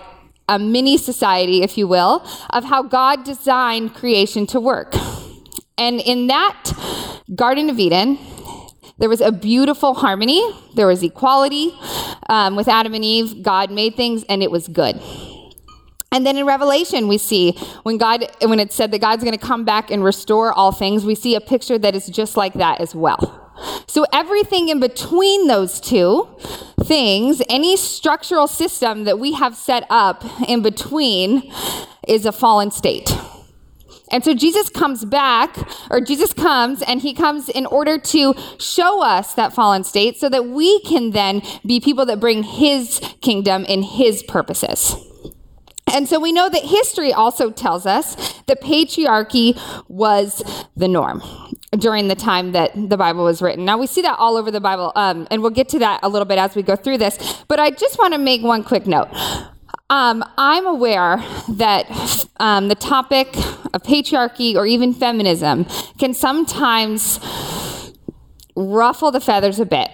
a 0.47 0.57
mini 0.57 0.97
society, 0.97 1.61
if 1.61 1.77
you 1.77 1.87
will, 1.87 2.25
of 2.51 2.63
how 2.63 2.81
God 2.81 3.25
designed 3.25 3.93
creation 3.93 4.47
to 4.47 4.61
work. 4.61 4.95
And 5.77 5.99
in 5.99 6.27
that 6.27 6.71
Garden 7.35 7.69
of 7.69 7.79
Eden, 7.79 8.17
there 8.99 9.09
was 9.09 9.21
a 9.21 9.31
beautiful 9.31 9.93
harmony, 9.93 10.43
there 10.75 10.87
was 10.87 11.01
equality. 11.03 11.73
Um, 12.29 12.55
with 12.55 12.67
Adam 12.67 12.93
and 12.93 13.03
Eve, 13.03 13.41
God 13.41 13.71
made 13.71 13.95
things 13.95 14.23
and 14.29 14.43
it 14.43 14.51
was 14.51 14.67
good. 14.67 15.01
And 16.11 16.25
then 16.25 16.37
in 16.37 16.45
Revelation, 16.45 17.07
we 17.07 17.17
see 17.17 17.51
when 17.83 17.97
God, 17.97 18.25
when 18.41 18.59
it 18.59 18.71
said 18.71 18.91
that 18.91 18.99
God's 18.99 19.23
going 19.23 19.37
to 19.37 19.45
come 19.45 19.63
back 19.63 19.91
and 19.91 20.03
restore 20.03 20.51
all 20.51 20.71
things, 20.71 21.05
we 21.05 21.15
see 21.15 21.35
a 21.35 21.41
picture 21.41 21.77
that 21.77 21.95
is 21.95 22.07
just 22.07 22.35
like 22.35 22.53
that 22.55 22.81
as 22.81 22.95
well. 22.95 23.53
So 23.87 24.05
everything 24.11 24.69
in 24.69 24.79
between 24.79 25.47
those 25.47 25.79
two 25.79 26.27
things, 26.81 27.41
any 27.49 27.75
structural 27.77 28.47
system 28.47 29.03
that 29.03 29.19
we 29.19 29.33
have 29.33 29.55
set 29.55 29.85
up 29.89 30.23
in 30.47 30.61
between, 30.61 31.51
is 32.07 32.25
a 32.25 32.31
fallen 32.31 32.71
state. 32.71 33.11
And 34.11 34.23
so 34.23 34.33
Jesus 34.33 34.69
comes 34.69 35.05
back, 35.05 35.57
or 35.89 36.01
Jesus 36.01 36.33
comes, 36.33 36.81
and 36.81 37.01
he 37.01 37.13
comes 37.13 37.49
in 37.49 37.65
order 37.65 37.97
to 37.97 38.33
show 38.59 39.03
us 39.03 39.33
that 39.35 39.53
fallen 39.53 39.83
state 39.83 40.17
so 40.17 40.29
that 40.29 40.47
we 40.47 40.81
can 40.81 41.11
then 41.11 41.41
be 41.65 41.79
people 41.79 42.05
that 42.07 42.19
bring 42.19 42.43
his 42.43 42.99
kingdom 43.21 43.65
and 43.67 43.85
his 43.85 44.23
purposes. 44.23 44.95
And 45.91 46.07
so 46.07 46.19
we 46.19 46.31
know 46.31 46.49
that 46.49 46.63
history 46.63 47.11
also 47.11 47.49
tells 47.49 47.85
us 47.85 48.15
that 48.43 48.61
patriarchy 48.61 49.59
was 49.87 50.43
the 50.77 50.87
norm 50.87 51.23
during 51.71 52.07
the 52.07 52.15
time 52.15 52.51
that 52.51 52.71
the 52.75 52.97
Bible 52.97 53.23
was 53.23 53.41
written. 53.41 53.65
Now 53.65 53.77
we 53.77 53.87
see 53.87 54.01
that 54.01 54.17
all 54.19 54.37
over 54.37 54.51
the 54.51 54.61
Bible, 54.61 54.91
um, 54.95 55.27
and 55.31 55.41
we'll 55.41 55.51
get 55.51 55.69
to 55.69 55.79
that 55.79 56.01
a 56.03 56.09
little 56.09 56.25
bit 56.25 56.37
as 56.37 56.55
we 56.55 56.61
go 56.61 56.75
through 56.75 56.99
this. 56.99 57.43
But 57.47 57.59
I 57.59 57.71
just 57.71 57.97
want 57.97 58.13
to 58.13 58.19
make 58.19 58.43
one 58.43 58.63
quick 58.63 58.85
note. 58.85 59.09
Um, 59.91 60.23
I'm 60.37 60.67
aware 60.67 61.17
that 61.49 62.27
um, 62.39 62.67
the 62.67 62.75
topic 62.75 63.35
of 63.73 63.83
patriarchy 63.83 64.55
or 64.55 64.65
even 64.65 64.93
feminism 64.93 65.65
can 65.97 66.13
sometimes 66.13 67.19
ruffle 68.55 69.11
the 69.11 69.21
feathers 69.21 69.59
a 69.59 69.65
bit. 69.65 69.89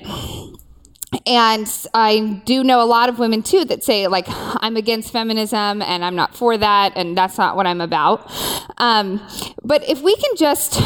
And 1.28 1.68
I 1.94 2.42
do 2.46 2.64
know 2.64 2.82
a 2.82 2.86
lot 2.86 3.10
of 3.10 3.20
women 3.20 3.42
too 3.42 3.66
that 3.66 3.84
say, 3.84 4.08
like, 4.08 4.26
I'm 4.28 4.76
against 4.76 5.12
feminism 5.12 5.82
and 5.82 6.04
I'm 6.04 6.16
not 6.16 6.36
for 6.36 6.58
that, 6.58 6.94
and 6.96 7.18
that's 7.18 7.38
not 7.38 7.56
what 7.56 7.66
I'm 7.66 7.82
about. 7.82 8.30
Um, 8.78 9.26
but 9.64 9.88
if 9.88 10.02
we 10.02 10.16
can 10.16 10.36
just 10.36 10.80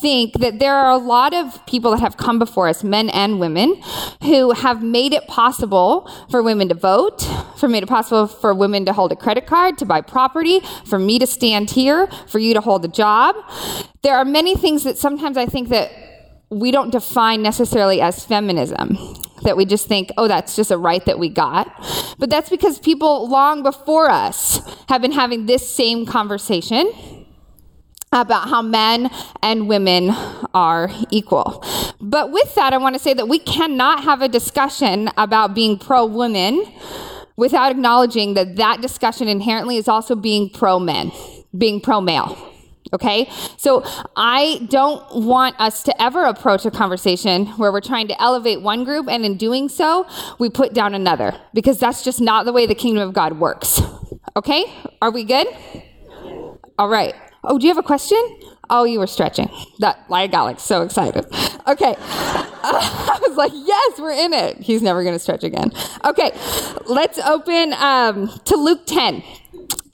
think 0.00 0.40
that 0.40 0.58
there 0.58 0.74
are 0.74 0.90
a 0.90 0.98
lot 0.98 1.34
of 1.34 1.64
people 1.66 1.90
that 1.92 2.00
have 2.00 2.16
come 2.16 2.38
before 2.38 2.68
us, 2.68 2.82
men 2.82 3.10
and 3.10 3.38
women, 3.38 3.80
who 4.22 4.52
have 4.52 4.82
made 4.82 5.12
it 5.12 5.26
possible 5.26 6.10
for 6.30 6.42
women 6.42 6.68
to 6.68 6.74
vote, 6.74 7.20
for 7.56 7.68
made 7.68 7.82
it 7.82 7.88
possible 7.88 8.26
for 8.26 8.54
women 8.54 8.84
to 8.86 8.92
hold 8.92 9.12
a 9.12 9.16
credit 9.16 9.46
card, 9.46 9.78
to 9.78 9.84
buy 9.84 10.00
property, 10.00 10.60
for 10.86 10.98
me 10.98 11.18
to 11.18 11.26
stand 11.26 11.70
here, 11.70 12.06
for 12.26 12.38
you 12.38 12.54
to 12.54 12.60
hold 12.60 12.84
a 12.84 12.88
job. 12.88 13.36
There 14.02 14.16
are 14.16 14.24
many 14.24 14.54
things 14.56 14.84
that 14.84 14.96
sometimes 14.96 15.36
I 15.36 15.46
think 15.46 15.68
that 15.68 15.90
we 16.50 16.70
don't 16.70 16.90
define 16.90 17.42
necessarily 17.42 18.00
as 18.00 18.24
feminism 18.24 18.98
that 19.42 19.56
we 19.56 19.64
just 19.64 19.86
think, 19.86 20.10
oh, 20.18 20.28
that's 20.28 20.56
just 20.56 20.70
a 20.70 20.76
right 20.76 21.04
that 21.06 21.18
we 21.18 21.28
got. 21.28 21.66
But 22.18 22.30
that's 22.30 22.50
because 22.50 22.78
people 22.78 23.28
long 23.28 23.62
before 23.62 24.10
us 24.10 24.60
have 24.88 25.00
been 25.00 25.12
having 25.12 25.46
this 25.46 25.68
same 25.68 26.04
conversation 26.04 26.92
about 28.12 28.48
how 28.48 28.60
men 28.60 29.08
and 29.40 29.68
women 29.68 30.10
are 30.52 30.90
equal. 31.10 31.64
But 32.00 32.32
with 32.32 32.54
that, 32.56 32.72
I 32.72 32.78
want 32.78 32.96
to 32.96 32.98
say 32.98 33.14
that 33.14 33.28
we 33.28 33.38
cannot 33.38 34.02
have 34.02 34.20
a 34.20 34.28
discussion 34.28 35.10
about 35.16 35.54
being 35.54 35.78
pro 35.78 36.06
women 36.06 36.64
without 37.36 37.70
acknowledging 37.70 38.34
that 38.34 38.56
that 38.56 38.80
discussion 38.80 39.28
inherently 39.28 39.76
is 39.76 39.86
also 39.86 40.16
being 40.16 40.50
pro 40.50 40.80
men, 40.80 41.12
being 41.56 41.80
pro 41.80 42.00
male. 42.00 42.36
Okay? 42.92 43.30
So 43.56 43.84
I 44.16 44.66
don't 44.68 45.24
want 45.24 45.58
us 45.60 45.84
to 45.84 46.02
ever 46.02 46.24
approach 46.24 46.66
a 46.66 46.70
conversation 46.72 47.46
where 47.58 47.70
we're 47.70 47.80
trying 47.80 48.08
to 48.08 48.20
elevate 48.20 48.60
one 48.60 48.82
group 48.82 49.08
and 49.08 49.24
in 49.24 49.36
doing 49.36 49.68
so, 49.68 50.08
we 50.40 50.50
put 50.50 50.74
down 50.74 50.94
another 50.94 51.40
because 51.54 51.78
that's 51.78 52.02
just 52.02 52.20
not 52.20 52.44
the 52.44 52.52
way 52.52 52.66
the 52.66 52.74
kingdom 52.74 53.06
of 53.06 53.14
God 53.14 53.38
works. 53.38 53.80
Okay? 54.36 54.72
Are 55.00 55.12
we 55.12 55.22
good? 55.22 55.46
All 56.76 56.88
right. 56.88 57.14
Oh, 57.42 57.58
do 57.58 57.66
you 57.66 57.70
have 57.72 57.82
a 57.82 57.86
question? 57.86 58.18
Oh, 58.68 58.84
you 58.84 58.98
were 58.98 59.06
stretching. 59.06 59.50
That 59.78 60.04
I 60.10 60.26
got 60.26 60.44
like 60.44 60.60
so 60.60 60.82
excited. 60.82 61.26
Okay. 61.66 61.96
I 62.62 63.18
was 63.26 63.36
like, 63.36 63.52
yes, 63.54 63.98
we're 63.98 64.12
in 64.12 64.32
it. 64.32 64.58
He's 64.58 64.82
never 64.82 65.02
going 65.02 65.14
to 65.14 65.18
stretch 65.18 65.42
again. 65.44 65.72
Okay. 66.04 66.30
Let's 66.86 67.18
open 67.18 67.72
um, 67.74 68.28
to 68.44 68.56
Luke 68.56 68.86
10. 68.86 69.22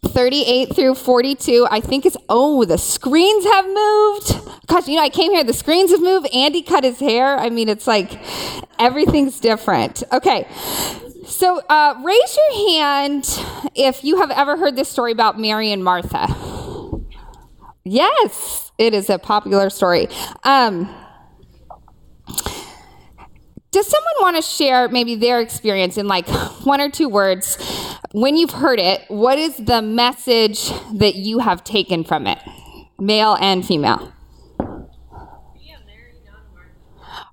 38 0.02 0.74
through 0.74 0.94
42. 0.94 1.66
I 1.70 1.80
think 1.80 2.06
it's, 2.06 2.16
oh, 2.28 2.64
the 2.64 2.78
screens 2.78 3.44
have 3.44 3.66
moved. 3.66 4.66
Gosh, 4.66 4.88
you 4.88 4.96
know, 4.96 5.02
I 5.02 5.08
came 5.08 5.32
here, 5.32 5.42
the 5.42 5.52
screens 5.52 5.90
have 5.90 6.00
moved. 6.00 6.28
Andy 6.32 6.62
cut 6.62 6.84
his 6.84 7.00
hair. 7.00 7.36
I 7.36 7.50
mean, 7.50 7.68
it's 7.68 7.86
like 7.86 8.18
everything's 8.78 9.40
different. 9.40 10.02
Okay. 10.12 10.46
So 11.26 11.60
uh, 11.68 12.00
raise 12.04 12.36
your 12.36 12.70
hand 12.70 13.24
if 13.74 14.04
you 14.04 14.18
have 14.20 14.30
ever 14.30 14.56
heard 14.56 14.76
this 14.76 14.88
story 14.88 15.12
about 15.12 15.40
Mary 15.40 15.72
and 15.72 15.82
Martha. 15.82 16.28
Yes, 17.88 18.72
it 18.78 18.94
is 18.94 19.08
a 19.10 19.16
popular 19.16 19.70
story. 19.70 20.08
Um, 20.42 20.92
does 23.70 23.86
someone 23.86 24.14
want 24.20 24.34
to 24.34 24.42
share 24.42 24.88
maybe 24.88 25.14
their 25.14 25.40
experience 25.40 25.96
in 25.96 26.08
like 26.08 26.28
one 26.64 26.80
or 26.80 26.90
two 26.90 27.08
words? 27.08 27.56
When 28.10 28.36
you've 28.36 28.50
heard 28.50 28.80
it, 28.80 29.02
what 29.06 29.38
is 29.38 29.56
the 29.58 29.82
message 29.82 30.68
that 30.94 31.14
you 31.14 31.38
have 31.38 31.62
taken 31.62 32.02
from 32.02 32.26
it, 32.26 32.38
male 32.98 33.36
and 33.40 33.64
female? 33.64 34.12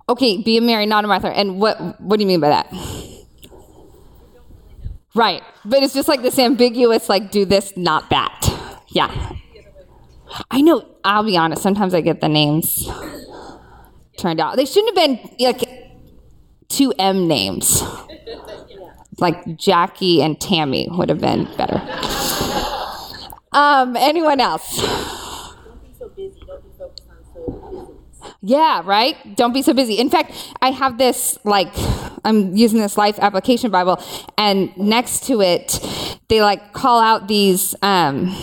Okay, 0.08 0.40
be 0.40 0.56
a 0.58 0.60
Mary, 0.60 0.86
not 0.86 1.04
a 1.04 1.08
Martha. 1.08 1.36
And 1.36 1.58
what 1.60 2.00
what 2.00 2.18
do 2.18 2.22
you 2.22 2.28
mean 2.28 2.38
by 2.38 2.50
that? 2.50 2.72
Right. 5.16 5.42
But 5.64 5.82
it's 5.82 5.94
just 5.94 6.06
like 6.06 6.22
this 6.22 6.38
ambiguous, 6.38 7.08
like, 7.08 7.32
do 7.32 7.44
this, 7.44 7.76
not 7.76 8.10
that. 8.10 8.82
Yeah. 8.90 9.34
I 10.50 10.60
know, 10.60 10.84
I'll 11.04 11.24
be 11.24 11.36
honest, 11.36 11.62
sometimes 11.62 11.94
I 11.94 12.00
get 12.00 12.20
the 12.20 12.28
names 12.28 12.88
turned 14.18 14.40
out. 14.40 14.56
They 14.56 14.64
shouldn't 14.64 14.96
have 14.96 15.06
been 15.06 15.36
like 15.40 15.62
two 16.68 16.92
M 16.98 17.28
names. 17.28 17.82
Like 19.18 19.56
Jackie 19.56 20.22
and 20.22 20.40
Tammy 20.40 20.88
would 20.90 21.08
have 21.08 21.20
been 21.20 21.44
better. 21.56 21.80
Um, 23.52 23.96
anyone 23.96 24.40
else? 24.40 24.82
Yeah, 28.40 28.82
right? 28.84 29.36
Don't 29.36 29.52
be 29.52 29.62
so 29.62 29.72
busy. 29.72 29.94
In 29.94 30.10
fact, 30.10 30.32
I 30.60 30.70
have 30.70 30.98
this, 30.98 31.38
like, 31.44 31.72
I'm 32.24 32.56
using 32.56 32.80
this 32.80 32.98
Life 32.98 33.18
Application 33.20 33.70
Bible, 33.70 34.02
and 34.36 34.76
next 34.76 35.24
to 35.28 35.40
it, 35.40 35.80
they 36.28 36.42
like 36.42 36.72
call 36.72 37.00
out 37.00 37.28
these, 37.28 37.74
um, 37.80 38.34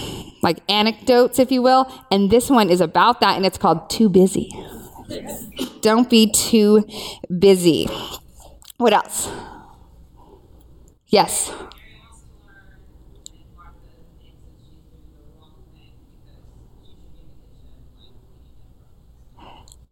like, 0.42 0.60
anecdotes, 0.70 1.40
if 1.40 1.52
you 1.52 1.62
will, 1.62 1.92
and 2.12 2.30
this 2.30 2.50
one 2.50 2.70
is 2.70 2.82
about 2.82 3.22
that, 3.22 3.36
and 3.36 3.46
it's 3.46 3.58
called 3.58 3.90
Too 3.90 4.10
Busy. 4.10 4.52
Don't 5.82 6.10
be 6.10 6.32
too 6.32 6.88
busy. 7.40 7.88
What 8.78 8.94
else? 8.94 9.30
Yes. 11.08 11.52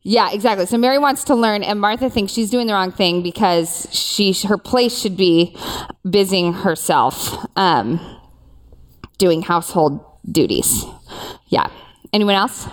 Yeah, 0.02 0.32
exactly. 0.32 0.66
So 0.66 0.78
Mary 0.78 0.98
wants 0.98 1.26
to 1.26 1.36
learn, 1.36 1.62
and 1.62 1.80
Martha 1.80 2.10
thinks 2.10 2.32
she's 2.32 2.50
doing 2.50 2.68
the 2.68 2.74
wrong 2.74 2.92
thing 2.92 3.22
because 3.22 3.88
she 3.92 4.34
her 4.48 4.58
place 4.58 4.98
should 4.98 5.18
be 5.18 5.56
busying 6.10 6.54
herself, 6.54 7.46
um, 7.58 8.00
doing 9.18 9.42
household 9.42 10.04
duties. 10.32 10.86
Yeah. 11.48 11.70
Anyone 12.14 12.36
else? 12.36 12.68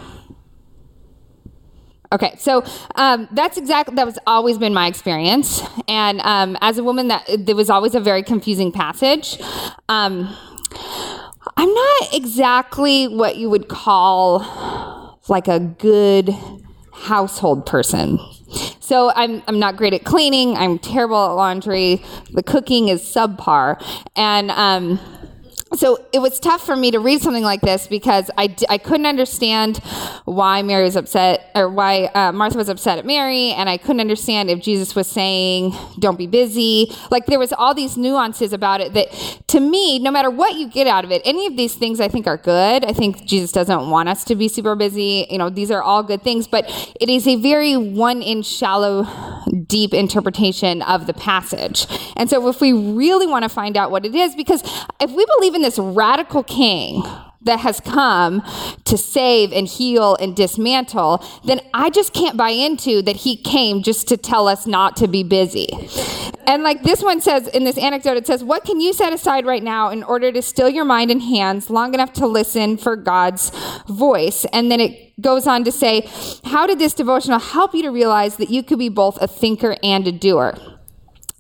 Okay, 2.13 2.37
so 2.39 2.65
um, 2.95 3.29
that's 3.33 3.59
exactly 3.59 3.97
that 3.97 4.07
was 4.07 4.19
always 4.27 4.59
been 4.59 4.73
my 4.73 4.87
experience, 4.87 5.61
and 5.89 6.21
um, 6.21 6.57
as 6.61 6.79
a 6.79 6.85
woman, 6.85 7.09
that 7.09 7.27
there 7.37 7.57
was 7.57 7.69
always 7.69 7.97
a 7.97 8.01
very 8.01 8.23
confusing 8.23 8.71
passage. 8.71 9.39
Um, 9.89 10.35
I'm 11.57 11.75
not 11.75 12.15
exactly 12.15 13.09
what 13.09 13.37
you 13.37 13.51
would 13.51 13.69
call 13.69 15.19
like 15.29 15.49
a 15.49 15.59
good 15.59 16.35
household 16.93 17.67
person. 17.67 18.19
So 18.79 19.11
I'm 19.15 19.43
I'm 19.49 19.59
not 19.59 19.77
great 19.77 19.93
at 19.93 20.05
cleaning. 20.05 20.57
I'm 20.57 20.79
terrible 20.79 21.17
at 21.17 21.33
laundry. 21.33 22.05
The 22.33 22.43
cooking 22.43 22.89
is 22.89 23.03
subpar, 23.03 23.83
and 24.15 24.53
um, 24.53 25.01
so 25.79 26.05
it 26.13 26.21
was 26.21 26.39
tough 26.41 26.65
for 26.65 26.77
me 26.77 26.91
to 26.91 26.99
read 26.99 27.23
something 27.23 27.43
like 27.43 27.61
this 27.61 27.87
because 27.87 28.31
I, 28.37 28.55
I 28.69 28.79
couldn't 28.79 29.07
understand 29.07 29.79
why 30.25 30.63
Mary 30.63 30.85
was 30.85 30.97
upset 30.97 31.51
or 31.55 31.69
why 31.69 32.05
uh, 32.15 32.33
Martha 32.33 32.59
was 32.59 32.69
upset 32.69 32.99
at 32.99 33.07
Mary, 33.07 33.51
and 33.51 33.69
I 33.69 33.77
couldn't 33.77 34.01
understand 34.01 34.51
if 34.51 34.61
Jesus 34.61 34.95
was 34.95 35.07
saying, 35.07 35.75
Don't 35.99 36.19
be 36.19 36.27
busy. 36.27 36.93
Like 37.11 37.27
there 37.27 37.39
was 37.39 37.53
all 37.53 37.75
these 37.75 37.97
nuances 37.97 38.53
about 38.53 38.81
it 38.81 38.95
that 38.95 39.43
to 39.49 39.61
me, 39.61 39.99
no 39.99 40.11
matter 40.11 40.31
what 40.31 40.55
you 40.55 40.69
get 40.69 40.87
out 40.87 41.05
of 41.05 41.11
it, 41.11 41.23
any 41.25 41.47
of 41.47 41.57
these 41.57 41.75
things 41.75 42.01
I 42.01 42.09
think 42.09 42.27
are 42.27 42.37
good. 42.37 42.85
I 42.85 42.93
think 42.93 43.25
Jesus 43.25 43.53
doesn't 43.53 43.91
want 43.91 44.09
us 44.09 44.25
to 44.25 44.35
be 44.35 44.49
super 44.49 44.75
busy. 44.75 45.27
You 45.31 45.39
know, 45.39 45.51
these 45.51 45.71
are 45.71 45.83
all 45.83 46.03
good 46.03 46.23
things, 46.23 46.47
but 46.47 46.65
it 47.01 47.09
is 47.09 47.27
a 47.27 47.37
very 47.37 47.77
one 47.77 48.23
inch 48.23 48.47
shallow, 48.47 49.07
deep 49.67 49.95
interpretation 49.95 50.83
of 50.83 51.07
the 51.07 51.15
passage. 51.15 51.87
And 52.17 52.29
so 52.29 52.49
if 52.49 52.61
we 52.61 52.73
really 52.73 53.27
want 53.27 53.45
to 53.45 53.49
find 53.49 53.77
out 53.77 53.91
what 53.91 54.05
it 54.05 54.15
is, 54.15 54.35
because 54.35 54.63
if 55.01 55.11
we 55.11 55.25
believe 55.27 55.55
in 55.55 55.63
this 55.67 55.79
radical 55.79 56.45
king 56.45 57.03
that 57.43 57.61
has 57.61 57.81
come 57.81 58.43
to 58.85 58.97
save 58.97 59.53
and 59.53 59.67
heal 59.67 60.17
and 60.17 60.37
dismantle, 60.37 61.25
then 61.45 61.61
I 61.75 61.91
just 61.91 62.13
can't 62.13 62.37
buy 62.37 62.51
into 62.51 63.03
that 63.03 63.17
he 63.17 63.37
came 63.37 63.83
just 63.83 64.07
to 64.09 64.17
tell 64.17 64.47
us 64.47 64.67
not 64.67 64.97
to 64.99 65.09
be 65.09 65.23
busy. 65.23 65.69
And 66.47 66.63
like 66.63 66.85
this 66.85 67.03
one 67.03 67.21
says 67.21 67.49
in 67.49 67.65
this 67.65 67.79
anecdote, 67.79 68.17
it 68.17 68.27
says, 68.27 68.45
What 68.45 68.65
can 68.65 68.81
you 68.81 68.93
set 68.93 69.13
aside 69.13 69.45
right 69.45 69.63
now 69.63 69.91
in 69.91 70.05
order 70.05 70.31
to 70.33 70.43
still 70.43 70.69
your 70.69 70.85
mind 70.85 71.11
and 71.11 71.21
hands 71.21 71.69
long 71.71 71.95
enough 71.95 72.13
to 72.15 72.27
listen 72.27 72.77
for 72.77 72.95
God's 72.95 73.51
voice? 73.89 74.45
And 74.53 74.71
then 74.71 74.81
it 74.81 75.21
goes 75.21 75.47
on 75.49 75.65
to 75.65 75.73
say, 75.73 76.09
How 76.45 76.67
did 76.67 76.79
this 76.79 76.95
devotional 76.95 77.41
help 77.41 77.75
you 77.75 77.83
to 77.83 77.91
realize 77.91 78.37
that 78.37 78.51
you 78.51 78.63
could 78.63 78.79
be 78.79 78.89
both 78.89 79.21
a 79.21 79.27
thinker 79.27 79.77
and 79.83 80.07
a 80.07 80.13
doer? 80.13 80.76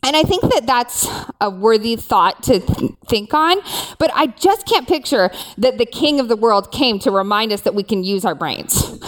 And 0.06 0.14
I 0.14 0.22
think 0.22 0.42
that 0.42 0.66
that's 0.66 1.08
a 1.40 1.50
worthy 1.50 1.96
thought 1.96 2.40
to 2.44 2.60
th- 2.60 2.92
think 3.08 3.34
on, 3.34 3.56
but 3.98 4.08
I 4.14 4.28
just 4.28 4.64
can't 4.64 4.86
picture 4.86 5.32
that 5.58 5.78
the 5.78 5.84
king 5.84 6.20
of 6.20 6.28
the 6.28 6.36
world 6.36 6.70
came 6.70 7.00
to 7.00 7.10
remind 7.10 7.50
us 7.50 7.62
that 7.62 7.74
we 7.74 7.82
can 7.82 8.04
use 8.04 8.24
our 8.24 8.36
brains. 8.36 9.00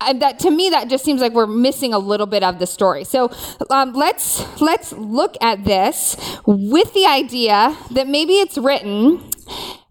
And 0.00 0.22
that 0.22 0.38
to 0.38 0.50
me, 0.50 0.70
that 0.70 0.88
just 0.88 1.04
seems 1.04 1.20
like 1.20 1.34
we're 1.34 1.46
missing 1.46 1.92
a 1.92 1.98
little 1.98 2.24
bit 2.24 2.42
of 2.42 2.58
the 2.58 2.66
story. 2.66 3.04
So 3.04 3.30
um, 3.68 3.92
let's 3.92 4.42
let's 4.62 4.92
look 4.92 5.36
at 5.42 5.66
this 5.66 6.16
with 6.46 6.94
the 6.94 7.04
idea 7.04 7.76
that 7.90 8.08
maybe 8.08 8.34
it's 8.34 8.56
written 8.56 9.20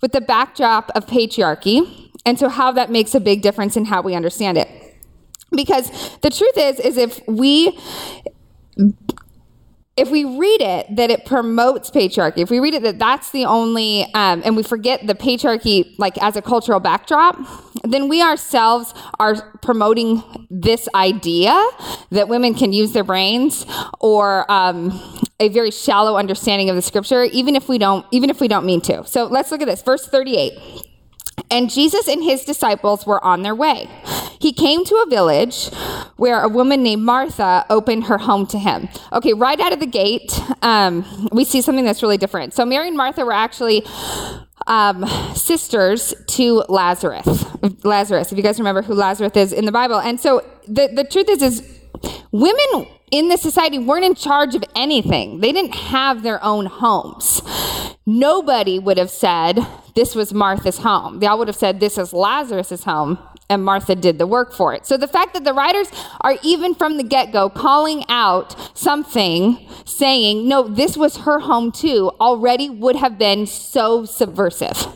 with 0.01 0.13
the 0.13 0.22
backdrop 0.22 0.89
of 0.96 1.06
patriarchy, 1.06 2.10
and 2.25 2.39
so 2.39 2.50
how 2.50 2.72
that 2.72 2.89
makes 2.89 3.13
a 3.13 3.20
big 3.20 3.44
difference 3.44 3.77
in 3.77 3.86
how 3.86 4.01
we 4.01 4.15
understand 4.15 4.58
it. 4.58 4.68
Because 5.51 6.18
the 6.22 6.32
truth 6.32 6.58
is, 6.58 6.79
is 6.79 6.98
if 6.98 7.22
we 7.27 7.77
if 10.00 10.10
we 10.10 10.25
read 10.25 10.62
it 10.62 10.96
that 10.96 11.12
it 11.12 11.25
promotes 11.25 11.91
patriarchy, 11.91 12.39
if 12.39 12.50
we 12.50 12.60
read 12.60 12.74
it 12.74 12.84
that 12.84 12.98
that's 12.98 13.32
the 13.32 13.46
only, 13.46 14.03
um, 14.13 14.41
and 14.46 14.56
we 14.56 14.63
forget 14.63 15.06
the 15.06 15.13
patriarchy 15.13 15.94
like 15.98 16.18
as 16.24 16.36
a 16.36 16.41
cultural 16.41 16.79
backdrop, 16.79 17.38
then 17.84 18.10
we 18.10 18.22
ourselves 18.22 18.94
are 19.20 19.36
promoting 19.62 20.24
this 20.50 20.89
idea 20.96 21.53
that 22.12 22.27
women 22.27 22.53
can 22.53 22.74
use 22.74 22.91
their 22.94 23.03
brains 23.03 23.65
or 24.00 24.50
um, 24.51 25.00
a 25.39 25.50
very 25.50 25.72
shallow 25.72 26.18
understanding 26.18 26.70
of 26.70 26.75
the 26.75 26.82
scripture, 26.82 27.24
even 27.25 27.56
if 27.56 27.70
we 27.70 27.77
don't, 27.77 28.06
even 28.12 28.29
if 28.29 28.41
we 28.41 28.48
don't 28.48 28.65
mean 28.65 28.82
to. 28.82 29.06
So 29.06 29.25
let's 29.25 29.51
look 29.51 29.62
at 29.62 29.68
this, 29.68 29.82
verse 29.82 30.06
thirty-eight. 30.06 30.53
And 31.51 31.70
Jesus 31.70 32.08
and 32.08 32.24
his 32.24 32.44
disciples 32.44 33.06
were 33.06 33.24
on 33.24 33.41
their 33.44 33.56
way. 33.56 33.89
He 34.39 34.53
came 34.53 34.86
to 34.86 34.96
a 34.96 35.10
village 35.10 35.69
where 36.15 36.41
a 36.41 36.48
woman 36.48 36.81
named 36.81 37.03
Martha 37.03 37.65
opened 37.69 38.05
her 38.05 38.17
home 38.17 38.48
to 38.48 38.58
him. 38.58 38.88
Okay, 39.12 39.34
right 39.34 39.60
out 39.60 39.74
of 39.74 39.79
the 39.79 39.86
gate, 39.86 40.39
um, 40.62 41.29
we 41.31 41.43
see 41.43 41.62
something 41.62 41.86
that's 41.86 42.01
really 42.01 42.17
different. 42.17 42.53
So 42.53 42.65
Mary 42.65 42.88
and 42.88 42.98
Martha 42.98 43.25
were 43.25 43.34
actually 43.34 43.86
um, 44.67 45.05
sisters 45.36 46.13
to 46.27 46.63
Lazarus. 46.69 47.46
Lazarus, 47.84 48.31
if 48.31 48.38
you 48.38 48.43
guys 48.43 48.60
remember 48.60 48.81
who 48.81 48.93
Lazarus 48.93 49.34
is 49.36 49.51
in 49.51 49.65
the 49.65 49.72
Bible. 49.72 50.00
And 50.00 50.19
so 50.19 50.46
the, 50.67 50.89
the 50.93 51.03
truth 51.03 51.27
is, 51.29 51.41
is 51.41 51.79
women 52.31 52.88
in 53.12 53.27
this 53.27 53.41
society 53.41 53.79
weren't 53.79 54.05
in 54.05 54.15
charge 54.15 54.55
of 54.55 54.63
anything. 54.75 55.41
They 55.41 55.51
didn't 55.51 55.75
have 55.75 56.24
their 56.24 56.43
own 56.43 56.67
homes. 56.67 57.41
Nobody 58.05 58.79
would 58.79 58.98
have 58.98 59.10
said 59.10 59.60
this 59.96 60.15
was 60.15 60.34
Martha's 60.34 60.79
home. 60.79 61.19
They 61.19 61.27
all 61.27 61.38
would 61.39 61.48
have 61.48 61.58
said 61.58 61.79
this 61.79 61.98
is 61.98 62.13
Lazarus's 62.13 62.84
home 62.84 63.19
and 63.50 63.63
Martha 63.63 63.96
did 63.96 64.18
the 64.18 64.27
work 64.27 64.53
for 64.53 64.74
it. 64.74 64.86
So 64.86 64.96
the 64.96 65.08
fact 65.08 65.34
that 65.34 65.44
the 65.44 65.53
writers 65.53 65.88
are 66.22 66.38
even 66.44 66.75
from 66.75 66.98
the 66.98 67.03
get 67.03 67.32
go 67.32 67.50
calling 67.50 68.03
out 68.08 68.56
something, 68.77 69.68
saying, 69.86 70.48
no, 70.48 70.68
this 70.68 70.96
was 70.96 71.18
her 71.18 71.39
home 71.39 71.72
too, 71.72 72.12
already 72.20 72.70
would 72.70 72.96
have 72.96 73.18
been 73.18 73.48
so 73.48 74.06
subversive. 74.06 74.88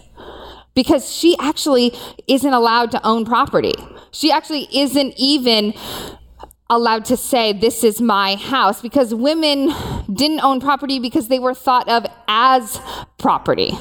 Because 0.75 1.11
she 1.11 1.35
actually 1.39 1.93
isn't 2.27 2.53
allowed 2.53 2.91
to 2.91 3.05
own 3.05 3.25
property. 3.25 3.73
She 4.11 4.31
actually 4.31 4.67
isn't 4.75 5.13
even 5.17 5.73
allowed 6.75 7.05
to 7.05 7.17
say, 7.17 7.53
This 7.53 7.83
is 7.83 8.01
my 8.01 8.35
house, 8.35 8.81
because 8.81 9.13
women 9.13 9.73
didn't 10.11 10.41
own 10.41 10.59
property 10.59 10.99
because 10.99 11.27
they 11.27 11.39
were 11.39 11.53
thought 11.53 11.87
of 11.89 12.05
as 12.27 12.79
property. 13.17 13.71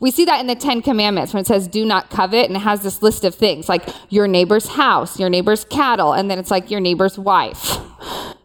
We 0.00 0.10
see 0.10 0.24
that 0.24 0.40
in 0.40 0.46
the 0.46 0.54
Ten 0.54 0.82
Commandments 0.82 1.34
when 1.34 1.40
it 1.40 1.46
says, 1.46 1.68
Do 1.68 1.84
not 1.84 2.10
covet, 2.10 2.46
and 2.46 2.56
it 2.56 2.60
has 2.60 2.82
this 2.82 3.02
list 3.02 3.24
of 3.24 3.34
things 3.34 3.68
like 3.68 3.88
your 4.08 4.28
neighbor's 4.28 4.68
house, 4.68 5.18
your 5.18 5.30
neighbor's 5.30 5.64
cattle, 5.64 6.12
and 6.12 6.30
then 6.30 6.38
it's 6.38 6.50
like 6.50 6.70
your 6.70 6.80
neighbor's 6.80 7.18
wife. 7.18 7.78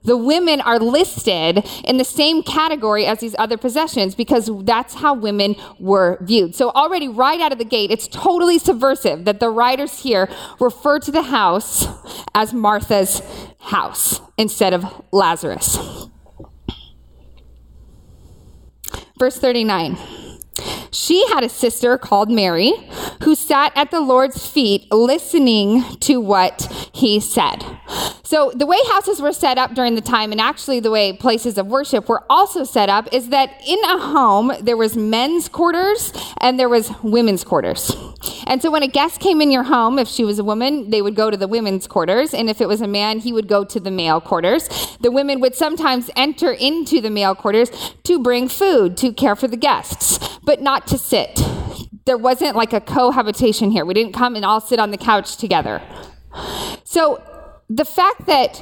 The 0.04 0.18
women 0.18 0.62
are 0.62 0.80
listed 0.80 1.64
in 1.84 1.98
the 1.98 2.04
same 2.04 2.42
category 2.42 3.06
as 3.06 3.20
these 3.20 3.36
other 3.38 3.58
possessions 3.58 4.16
because 4.16 4.50
that's 4.64 4.96
how 4.96 5.14
women 5.14 5.56
were 5.80 6.18
viewed. 6.22 6.56
So, 6.56 6.72
already 6.72 7.08
right 7.08 7.40
out 7.40 7.52
of 7.52 7.60
the 7.60 7.66
gate, 7.66 7.92
it's 7.92 8.08
totally 8.08 8.58
subversive 8.58 9.26
that 9.26 9.40
the 9.40 9.50
writers 9.50 10.00
here 10.02 10.28
refer 10.60 11.00
to 11.00 11.12
the 11.12 11.24
house 11.24 11.86
as 12.34 12.54
Martha's 12.54 13.22
house 13.60 14.22
instead 14.38 14.74
of 14.74 14.86
Lazarus. 15.12 15.78
Verse 19.20 19.38
39. 19.38 19.98
She 20.92 21.26
had 21.28 21.44
a 21.44 21.50
sister 21.50 21.98
called 21.98 22.30
Mary 22.30 22.74
who 23.24 23.36
sat 23.36 23.72
at 23.76 23.92
the 23.92 24.02
Lord's 24.02 24.46
feet 24.48 24.92
listening 24.92 25.84
to 26.00 26.20
what 26.20 26.90
he 26.94 27.20
said. 27.20 27.64
So, 28.24 28.52
the 28.56 28.66
way 28.66 28.78
houses 28.88 29.22
were 29.22 29.34
set 29.34 29.58
up 29.58 29.74
during 29.74 29.96
the 29.96 30.02
time, 30.02 30.32
and 30.32 30.40
actually 30.40 30.80
the 30.80 30.92
way 30.92 31.14
places 31.14 31.58
of 31.58 31.68
worship 31.68 32.08
were 32.08 32.24
also 32.30 32.64
set 32.64 32.90
up, 32.90 33.08
is 33.12 33.30
that 33.30 33.50
in 33.68 33.80
a 33.86 34.00
home 34.00 34.52
there 34.62 34.78
was 34.78 34.96
men's 34.96 35.50
quarters 35.50 36.14
and 36.40 36.60
there 36.60 36.70
was 36.70 36.92
women's 37.02 37.44
quarters. 37.44 37.96
And 38.46 38.62
so, 38.62 38.70
when 38.70 38.84
a 38.84 38.88
guest 38.88 39.20
came 39.20 39.42
in 39.42 39.52
your 39.52 39.64
home, 39.64 39.98
if 39.98 40.08
she 40.08 40.24
was 40.24 40.40
a 40.40 40.44
woman, 40.44 40.90
they 40.90 41.02
would 41.02 41.16
go 41.16 41.32
to 41.32 41.38
the 41.38 41.48
women's 41.48 41.88
quarters, 41.88 42.34
and 42.34 42.50
if 42.50 42.62
it 42.62 42.68
was 42.68 42.82
a 42.82 42.88
man, 42.88 43.20
he 43.20 43.34
would 43.34 43.48
go 43.48 43.64
to 43.64 43.80
the 43.80 43.92
male 43.92 44.22
quarters. 44.22 44.70
The 45.02 45.12
women 45.12 45.40
would 45.40 45.56
sometimes 45.56 46.10
enter 46.16 46.52
into 46.52 47.02
the 47.02 47.10
male 47.10 47.36
quarters 47.36 47.72
to 48.04 48.20
bring 48.20 48.48
food, 48.48 48.98
to 48.98 49.14
care 49.14 49.36
for 49.36 49.48
the 49.48 49.58
guests, 49.58 50.20
but 50.44 50.62
not 50.62 50.88
to 50.88 50.98
sit. 50.98 51.42
There 52.06 52.18
wasn't 52.18 52.56
like 52.56 52.74
a 52.74 52.82
cohabitation 52.82 53.72
here. 53.72 53.86
We 53.86 53.94
didn't 53.94 54.14
come 54.14 54.36
and 54.36 54.44
all 54.44 54.60
sit 54.60 54.80
on 54.80 54.92
the 54.92 54.98
couch 54.98 55.38
together. 55.38 55.82
So, 56.84 57.22
the 57.76 57.86
fact 57.86 58.26
that 58.26 58.62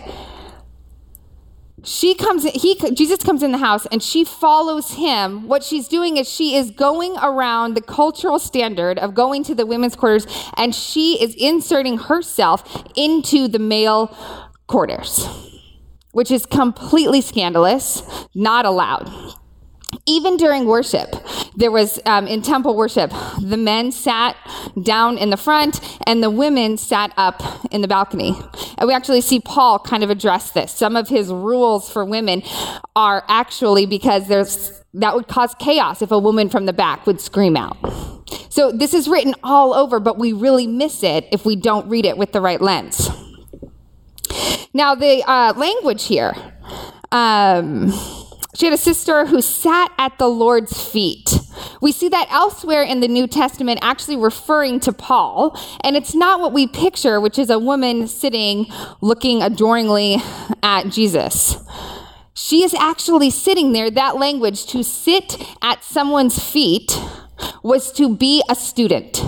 she 1.84 2.14
comes 2.14 2.44
he 2.44 2.76
jesus 2.94 3.24
comes 3.24 3.42
in 3.42 3.52
the 3.52 3.58
house 3.58 3.86
and 3.88 4.04
she 4.04 4.24
follows 4.24 4.92
him 4.92 5.48
what 5.48 5.64
she's 5.64 5.88
doing 5.88 6.18
is 6.18 6.30
she 6.30 6.56
is 6.56 6.70
going 6.72 7.16
around 7.18 7.74
the 7.74 7.82
cultural 7.82 8.38
standard 8.38 9.00
of 9.00 9.16
going 9.16 9.44
to 9.44 9.56
the 9.56 9.66
women's 9.66 9.96
quarters 9.96 10.28
and 10.58 10.76
she 10.76 11.22
is 11.24 11.34
inserting 11.36 11.98
herself 11.98 12.84
into 12.96 13.48
the 13.48 13.60
male 13.60 14.16
quarters 14.68 15.28
which 16.12 16.30
is 16.30 16.46
completely 16.46 17.22
scandalous 17.22 18.04
not 18.36 18.66
allowed 18.66 19.10
even 20.06 20.38
during 20.38 20.66
worship, 20.66 21.16
there 21.56 21.72
was 21.72 22.00
um, 22.06 22.28
in 22.28 22.42
temple 22.42 22.76
worship, 22.76 23.12
the 23.42 23.58
men 23.58 23.92
sat 23.92 24.36
down 24.82 25.18
in 25.18 25.30
the 25.30 25.38
front 25.38 25.80
and 26.08 26.24
the 26.24 26.30
women 26.30 26.78
sat 26.78 27.14
up 27.18 27.44
in 27.72 27.82
the 27.82 27.88
balcony. 27.88 28.36
And 28.78 28.88
we 28.88 28.94
actually 28.94 29.22
see 29.22 29.40
Paul 29.40 29.80
kind 29.80 30.04
of 30.04 30.10
address 30.10 30.52
this. 30.52 30.72
Some 30.72 30.96
of 30.96 31.10
his 31.10 31.30
rules 31.30 31.92
for 31.92 32.04
women 32.04 32.42
are 32.96 33.24
actually 33.28 33.86
because 33.86 34.28
there's 34.28 34.84
that 34.96 35.14
would 35.14 35.28
cause 35.28 35.54
chaos 35.60 36.02
if 36.02 36.12
a 36.12 36.18
woman 36.18 36.50
from 36.50 36.66
the 36.66 36.74
back 36.74 37.06
would 37.06 37.22
scream 37.22 37.56
out. 37.56 37.78
So 38.50 38.72
this 38.72 38.96
is 38.96 39.08
written 39.08 39.36
all 39.44 39.76
over, 39.76 40.00
but 40.00 40.18
we 40.18 40.34
really 40.34 40.66
miss 40.66 41.04
it 41.04 41.28
if 41.32 41.46
we 41.46 41.56
don't 41.56 41.88
read 41.88 42.06
it 42.06 42.18
with 42.18 42.32
the 42.32 42.42
right 42.42 42.60
lens. 42.60 43.10
Now, 44.74 44.96
the 44.96 45.24
uh, 45.28 45.54
language 45.56 46.06
here. 46.06 46.34
Um, 47.12 47.92
she 48.60 48.66
had 48.66 48.74
a 48.74 48.78
sister 48.78 49.26
who 49.26 49.42
sat 49.42 49.90
at 49.98 50.18
the 50.18 50.28
Lord's 50.28 50.84
feet. 50.84 51.40
We 51.82 51.94
see 51.94 52.10
that 52.10 52.28
elsewhere 52.30 52.84
in 52.84 53.00
the 53.00 53.08
New 53.08 53.26
Testament, 53.26 53.80
actually 53.82 54.18
referring 54.18 54.82
to 54.82 54.92
Paul, 54.92 55.58
and 55.82 55.96
it's 55.96 56.14
not 56.14 56.42
what 56.42 56.52
we 56.52 56.68
picture, 56.68 57.22
which 57.22 57.40
is 57.40 57.50
a 57.50 57.58
woman 57.58 58.06
sitting 58.06 58.66
looking 59.00 59.42
adoringly 59.42 60.18
at 60.62 60.90
Jesus. 60.90 61.56
She 62.34 62.62
is 62.64 62.74
actually 62.74 63.30
sitting 63.30 63.72
there. 63.72 63.90
That 63.90 64.18
language, 64.18 64.66
to 64.68 64.84
sit 64.84 65.42
at 65.62 65.86
someone's 65.86 66.38
feet, 66.38 67.00
was 67.64 67.94
to 67.94 68.14
be 68.14 68.44
a 68.50 68.56
student, 68.56 69.24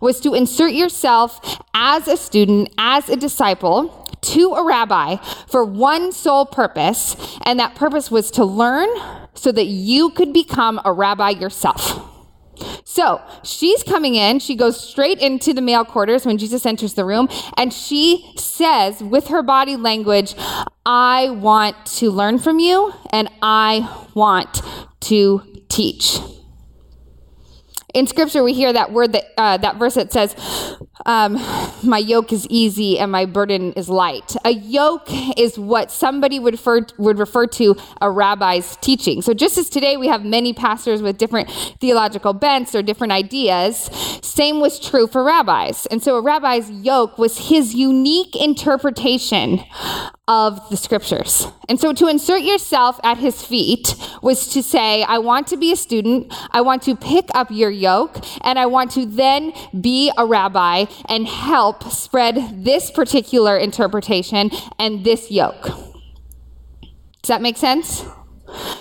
was 0.00 0.18
to 0.20 0.34
insert 0.34 0.72
yourself 0.72 1.62
as 1.72 2.08
a 2.08 2.16
student, 2.16 2.74
as 2.78 3.08
a 3.08 3.14
disciple 3.14 4.01
to 4.22 4.54
a 4.54 4.64
rabbi 4.64 5.16
for 5.48 5.64
one 5.64 6.12
sole 6.12 6.46
purpose, 6.46 7.16
and 7.44 7.58
that 7.60 7.74
purpose 7.74 8.10
was 8.10 8.30
to 8.32 8.44
learn 8.44 8.88
so 9.34 9.52
that 9.52 9.66
you 9.66 10.10
could 10.10 10.32
become 10.32 10.80
a 10.84 10.92
rabbi 10.92 11.30
yourself. 11.30 12.08
So 12.84 13.20
she's 13.42 13.82
coming 13.82 14.14
in. 14.14 14.38
She 14.38 14.54
goes 14.54 14.78
straight 14.78 15.18
into 15.18 15.52
the 15.52 15.60
male 15.60 15.84
quarters 15.84 16.24
when 16.24 16.38
Jesus 16.38 16.64
enters 16.64 16.94
the 16.94 17.04
room, 17.04 17.28
and 17.56 17.72
she 17.72 18.32
says 18.36 19.02
with 19.02 19.28
her 19.28 19.42
body 19.42 19.76
language, 19.76 20.34
I 20.86 21.30
want 21.30 21.86
to 21.98 22.10
learn 22.10 22.38
from 22.38 22.58
you, 22.60 22.92
and 23.10 23.28
I 23.40 24.06
want 24.14 24.62
to 25.00 25.42
teach. 25.68 26.18
in 27.94 28.06
scripture 28.06 28.42
we 28.42 28.52
hear 28.52 28.72
that 28.72 28.92
word 28.92 29.12
that 29.12 29.24
uh, 29.36 29.56
that 29.58 29.76
verse 29.76 29.94
that 29.94 30.12
says 30.12 30.34
um, 31.06 31.34
my 31.82 31.98
yoke 31.98 32.32
is 32.32 32.46
easy 32.48 32.98
and 32.98 33.10
my 33.10 33.26
burden 33.26 33.72
is 33.74 33.88
light. 33.88 34.36
A 34.44 34.50
yoke 34.50 35.08
is 35.36 35.58
what 35.58 35.90
somebody 35.90 36.38
would 36.38 36.54
refer, 36.54 36.86
would 36.98 37.18
refer 37.18 37.46
to 37.46 37.76
a 38.00 38.10
rabbi's 38.10 38.76
teaching. 38.76 39.22
So 39.22 39.34
just 39.34 39.58
as 39.58 39.68
today 39.68 39.96
we 39.96 40.08
have 40.08 40.24
many 40.24 40.52
pastors 40.52 41.02
with 41.02 41.18
different 41.18 41.50
theological 41.80 42.32
bents 42.32 42.74
or 42.74 42.82
different 42.82 43.12
ideas 43.12 43.90
same 44.32 44.60
was 44.60 44.80
true 44.80 45.06
for 45.06 45.22
rabbis. 45.22 45.86
And 45.86 46.02
so 46.02 46.16
a 46.16 46.22
rabbi's 46.22 46.70
yoke 46.70 47.18
was 47.18 47.48
his 47.48 47.74
unique 47.74 48.34
interpretation 48.34 49.62
of 50.28 50.68
the 50.70 50.76
scriptures. 50.76 51.48
And 51.68 51.80
so 51.80 51.92
to 51.94 52.06
insert 52.06 52.42
yourself 52.42 53.00
at 53.02 53.18
his 53.18 53.44
feet 53.44 53.94
was 54.22 54.46
to 54.52 54.62
say, 54.62 55.02
I 55.02 55.18
want 55.18 55.48
to 55.48 55.56
be 55.56 55.72
a 55.72 55.76
student, 55.76 56.32
I 56.52 56.60
want 56.60 56.82
to 56.82 56.94
pick 56.94 57.28
up 57.34 57.50
your 57.50 57.70
yoke, 57.70 58.24
and 58.42 58.58
I 58.58 58.66
want 58.66 58.92
to 58.92 59.04
then 59.04 59.52
be 59.80 60.12
a 60.16 60.24
rabbi 60.24 60.86
and 61.06 61.26
help 61.26 61.90
spread 61.90 62.64
this 62.64 62.90
particular 62.90 63.56
interpretation 63.56 64.50
and 64.78 65.04
this 65.04 65.30
yoke. 65.30 65.62
Does 65.62 67.28
that 67.28 67.42
make 67.42 67.56
sense? 67.56 68.04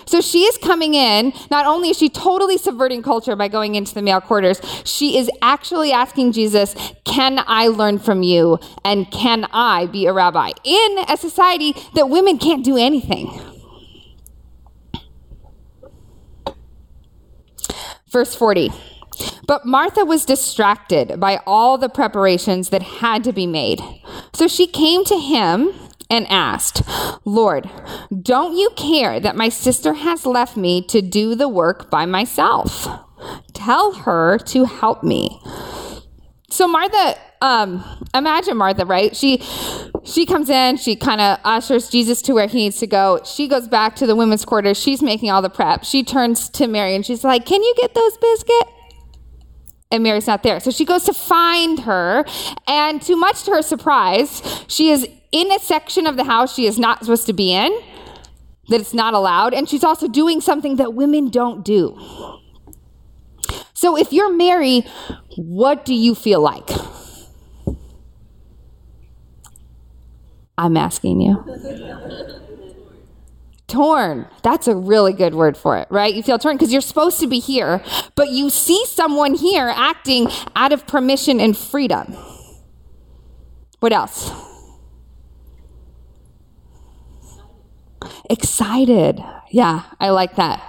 So 0.06 0.22
she 0.22 0.44
is 0.44 0.58
coming 0.58 0.94
in, 0.94 1.34
not 1.50 1.66
only 1.66 1.90
is 1.90 1.98
she 1.98 2.10
totally 2.10 2.58
subverting 2.58 3.02
culture 3.02 3.36
by 3.36 3.48
going 3.48 3.76
into 3.76 3.94
the 3.94 4.02
male 4.02 4.22
quarters, 4.22 4.62
she 4.84 5.18
is 5.18 5.30
actually 5.42 5.92
asking 5.92 6.34
Jesus, 6.34 6.76
Can 7.06 7.42
I 7.48 7.68
learn 7.68 8.00
from 8.00 8.24
you? 8.24 8.60
And 8.84 9.10
can 9.12 9.46
I 9.52 9.88
be 9.88 10.06
a 10.06 10.14
rabbi? 10.14 10.52
In 10.64 10.98
a 11.08 11.18
society 11.18 11.76
that 11.96 12.10
women 12.10 12.38
can't 12.38 12.64
do 12.64 12.78
anything. 12.78 13.40
Verse 18.12 18.36
40. 18.36 18.72
But 19.48 19.66
Martha 19.66 20.06
was 20.06 20.26
distracted 20.26 21.20
by 21.20 21.40
all 21.46 21.78
the 21.78 21.90
preparations 21.90 22.70
that 22.70 22.82
had 22.82 23.24
to 23.24 23.34
be 23.34 23.48
made. 23.48 23.82
So 24.34 24.48
she 24.48 24.68
came 24.68 25.06
to 25.06 25.18
him 25.18 25.74
and 26.12 26.28
asked, 26.30 26.84
Lord, 27.26 27.70
don't 28.22 28.56
you 28.56 28.70
care 28.76 29.20
that 29.20 29.36
my 29.36 29.50
sister 29.50 29.94
has 29.94 30.26
left 30.26 30.58
me 30.58 30.86
to 30.88 31.02
do 31.02 31.34
the 31.34 31.48
work 31.48 31.90
by 31.90 32.06
myself? 32.06 32.88
Tell 33.54 33.94
her 33.94 34.38
to 34.38 34.66
help 34.66 35.04
me. 35.04 35.40
So 36.50 36.68
Martha, 36.68 37.16
um, 37.42 37.84
imagine 38.14 38.58
Martha, 38.58 38.86
right? 38.86 39.16
She 39.16 39.42
she 40.04 40.26
comes 40.26 40.50
in, 40.50 40.78
she 40.78 40.96
kind 40.96 41.22
of 41.22 41.40
ushers 41.46 41.90
Jesus 41.90 42.22
to 42.24 42.34
where 42.34 42.48
he 42.48 42.58
needs 42.58 42.80
to 42.80 42.88
go. 42.88 43.22
She 43.24 43.48
goes 43.48 43.68
back 43.68 43.96
to 43.98 44.08
the 44.08 44.16
women's 44.16 44.44
quarters. 44.44 44.78
She's 44.78 45.02
making 45.02 45.32
all 45.32 45.42
the 45.42 45.50
prep. 45.50 45.86
She 45.86 46.04
turns 46.04 46.50
to 46.50 46.68
Mary 46.68 46.94
and 46.94 47.06
she's 47.06 47.24
like, 47.24 47.46
"Can 47.46 47.64
you 47.64 47.74
get 47.78 47.96
those 47.96 48.18
biscuits?" 48.18 48.72
and 49.92 50.04
Mary's 50.04 50.28
not 50.28 50.44
there. 50.44 50.60
So 50.60 50.72
she 50.72 50.86
goes 50.86 51.04
to 51.04 51.14
find 51.14 51.80
her, 51.82 52.26
and 52.68 53.02
to 53.04 53.16
much 53.16 53.44
to 53.44 53.52
her 53.52 53.62
surprise, 53.62 54.42
she 54.68 54.90
is 54.90 55.08
in 55.32 55.52
a 55.52 55.60
section 55.60 56.08
of 56.08 56.18
the 56.18 56.24
house 56.26 56.54
she 56.54 56.66
is 56.66 56.78
not 56.78 57.00
supposed 57.00 57.26
to 57.28 57.34
be 57.34 57.54
in, 57.54 57.72
that 58.70 58.80
it's 58.82 58.94
not 58.94 59.14
allowed, 59.14 59.54
and 59.54 59.68
she's 59.68 59.84
also 59.84 60.08
doing 60.08 60.42
something 60.42 60.78
that 60.78 60.94
women 60.94 61.30
don't 61.30 61.64
do. 61.64 61.98
So 63.74 63.98
if 63.98 64.14
you're 64.14 64.32
Mary, 64.32 64.86
what 65.38 65.86
do 65.86 65.94
you 65.94 66.16
feel 66.16 66.42
like? 66.42 66.70
I'm 70.58 70.78
asking 70.78 71.22
you. 71.22 71.44
torn. 73.68 74.28
That's 74.44 74.68
a 74.68 74.76
really 74.76 75.14
good 75.14 75.34
word 75.34 75.58
for 75.58 75.78
it, 75.78 75.88
right? 75.90 76.14
You 76.14 76.22
feel 76.22 76.38
torn 76.38 76.58
because 76.58 76.72
you're 76.72 76.82
supposed 76.82 77.20
to 77.22 77.28
be 77.28 77.40
here, 77.40 77.84
but 78.16 78.30
you 78.30 78.50
see 78.50 78.86
someone 78.86 79.34
here 79.34 79.72
acting 79.74 80.28
out 80.56 80.74
of 80.74 80.86
permission 80.86 81.40
and 81.40 81.58
freedom. 81.58 82.16
What 83.80 83.94
else? 83.94 84.51
Excited. 88.30 89.24
Yeah, 89.52 89.84
I 90.00 90.10
like 90.10 90.36
that. 90.36 90.62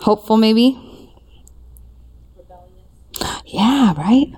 Hopeful, 0.00 0.36
maybe? 0.36 0.78
Rebellious. 2.36 3.42
Yeah, 3.46 3.94
right? 3.94 4.32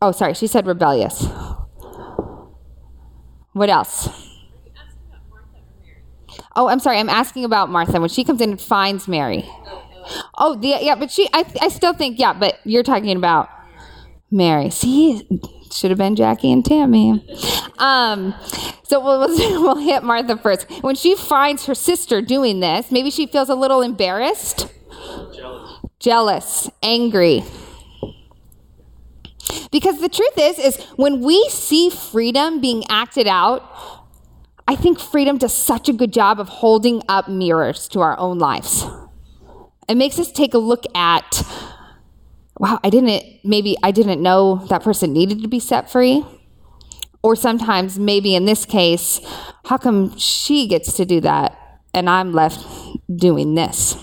Oh, 0.00 0.12
sorry, 0.12 0.34
she 0.34 0.46
said 0.46 0.66
rebellious. 0.66 1.26
What 3.52 3.70
else? 3.70 4.08
Oh, 6.56 6.68
I'm 6.68 6.80
sorry. 6.80 6.98
I'm 6.98 7.08
asking 7.08 7.44
about 7.44 7.70
Martha 7.70 8.00
when 8.00 8.08
she 8.08 8.24
comes 8.24 8.40
in 8.40 8.50
and 8.50 8.60
finds 8.60 9.08
Mary. 9.08 9.48
Oh, 10.36 10.54
the, 10.54 10.78
yeah, 10.80 10.94
but 10.94 11.10
she. 11.10 11.28
I, 11.32 11.44
I 11.60 11.68
still 11.68 11.94
think 11.94 12.18
yeah, 12.18 12.32
but 12.32 12.58
you're 12.64 12.82
talking 12.82 13.16
about 13.16 13.48
Mary. 14.30 14.70
See, 14.70 15.26
should 15.74 15.90
have 15.90 15.98
been 15.98 16.16
Jackie 16.16 16.52
and 16.52 16.64
Tammy. 16.64 17.26
Um, 17.78 18.34
so 18.84 19.00
we'll, 19.04 19.28
we'll 19.62 19.76
hit 19.76 20.02
Martha 20.02 20.36
first. 20.36 20.70
When 20.82 20.94
she 20.94 21.16
finds 21.16 21.66
her 21.66 21.74
sister 21.74 22.22
doing 22.22 22.60
this, 22.60 22.90
maybe 22.90 23.10
she 23.10 23.26
feels 23.26 23.48
a 23.48 23.54
little 23.54 23.82
embarrassed, 23.82 24.72
jealous, 25.34 25.80
jealous 25.98 26.70
angry. 26.82 27.42
Because 29.70 30.00
the 30.00 30.08
truth 30.08 30.38
is, 30.38 30.58
is 30.58 30.84
when 30.96 31.20
we 31.20 31.48
see 31.48 31.90
freedom 31.90 32.60
being 32.60 32.84
acted 32.88 33.26
out 33.26 33.94
I 34.66 34.76
think 34.76 34.98
freedom 34.98 35.36
does 35.36 35.52
such 35.52 35.88
a 35.88 35.92
good 35.92 36.12
job 36.12 36.40
of 36.40 36.48
holding 36.48 37.02
up 37.06 37.28
mirrors 37.28 37.86
to 37.88 38.00
our 38.00 38.18
own 38.18 38.38
lives. 38.38 38.86
It 39.88 39.96
makes 39.96 40.18
us 40.18 40.32
take 40.32 40.54
a 40.54 40.58
look 40.58 40.84
at, 40.94 41.42
wow, 42.58 42.80
I 42.82 42.90
didn't, 42.90 43.40
maybe 43.44 43.76
I 43.82 43.90
didn't 43.90 44.22
know 44.22 44.64
that 44.68 44.82
person 44.82 45.12
needed 45.12 45.42
to 45.42 45.48
be 45.48 45.60
set 45.60 45.90
free. 45.90 46.24
Or 47.22 47.34
sometimes, 47.36 47.98
maybe 47.98 48.34
in 48.34 48.44
this 48.44 48.66
case, 48.66 49.20
how 49.64 49.78
come 49.78 50.16
she 50.18 50.66
gets 50.66 50.94
to 50.96 51.06
do 51.06 51.20
that 51.22 51.58
and 51.94 52.08
I'm 52.10 52.32
left 52.32 52.66
doing 53.14 53.54
this? 53.54 53.96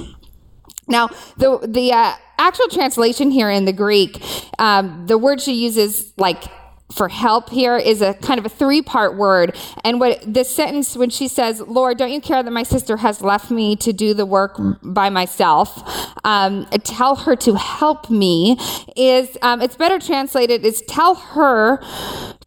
Now, 0.88 1.10
the, 1.38 1.60
the 1.68 1.94
uh, 1.94 2.16
actual 2.40 2.68
translation 2.68 3.30
here 3.30 3.50
in 3.50 3.66
the 3.66 3.74
Greek, 3.74 4.20
um, 4.58 5.06
the 5.06 5.18
word 5.18 5.40
she 5.40 5.54
uses, 5.54 6.12
like 6.18 6.44
for 6.92 7.10
help 7.10 7.50
here 7.50 7.78
is 7.78 8.02
a 8.02 8.14
kind 8.16 8.40
of 8.40 8.46
a 8.46 8.50
three 8.50 8.82
part 8.82 9.16
word. 9.16 9.56
And 9.84 10.00
what 10.00 10.22
this 10.26 10.54
sentence, 10.54 10.96
when 10.96 11.10
she 11.10 11.28
says, 11.28 11.62
Lord, 11.62 11.98
don't 11.98 12.12
you 12.12 12.22
care 12.22 12.44
that 12.44 12.52
my 12.52 12.64
sister 12.64 12.98
has 12.98 13.22
left 13.22 13.52
me 13.52 13.76
to 13.78 13.94
do 13.94 14.14
the 14.14 14.26
work 14.26 14.60
by 14.84 15.10
myself? 15.10 15.84
Um, 16.24 16.66
tell 16.84 17.16
her 17.16 17.36
to 17.38 17.56
help 17.56 18.10
me 18.10 18.58
is, 18.96 19.38
um, 19.42 19.62
it's 19.62 19.76
better 19.76 20.00
translated 20.00 20.66
is 20.66 20.82
tell 20.88 21.16
her, 21.16 21.82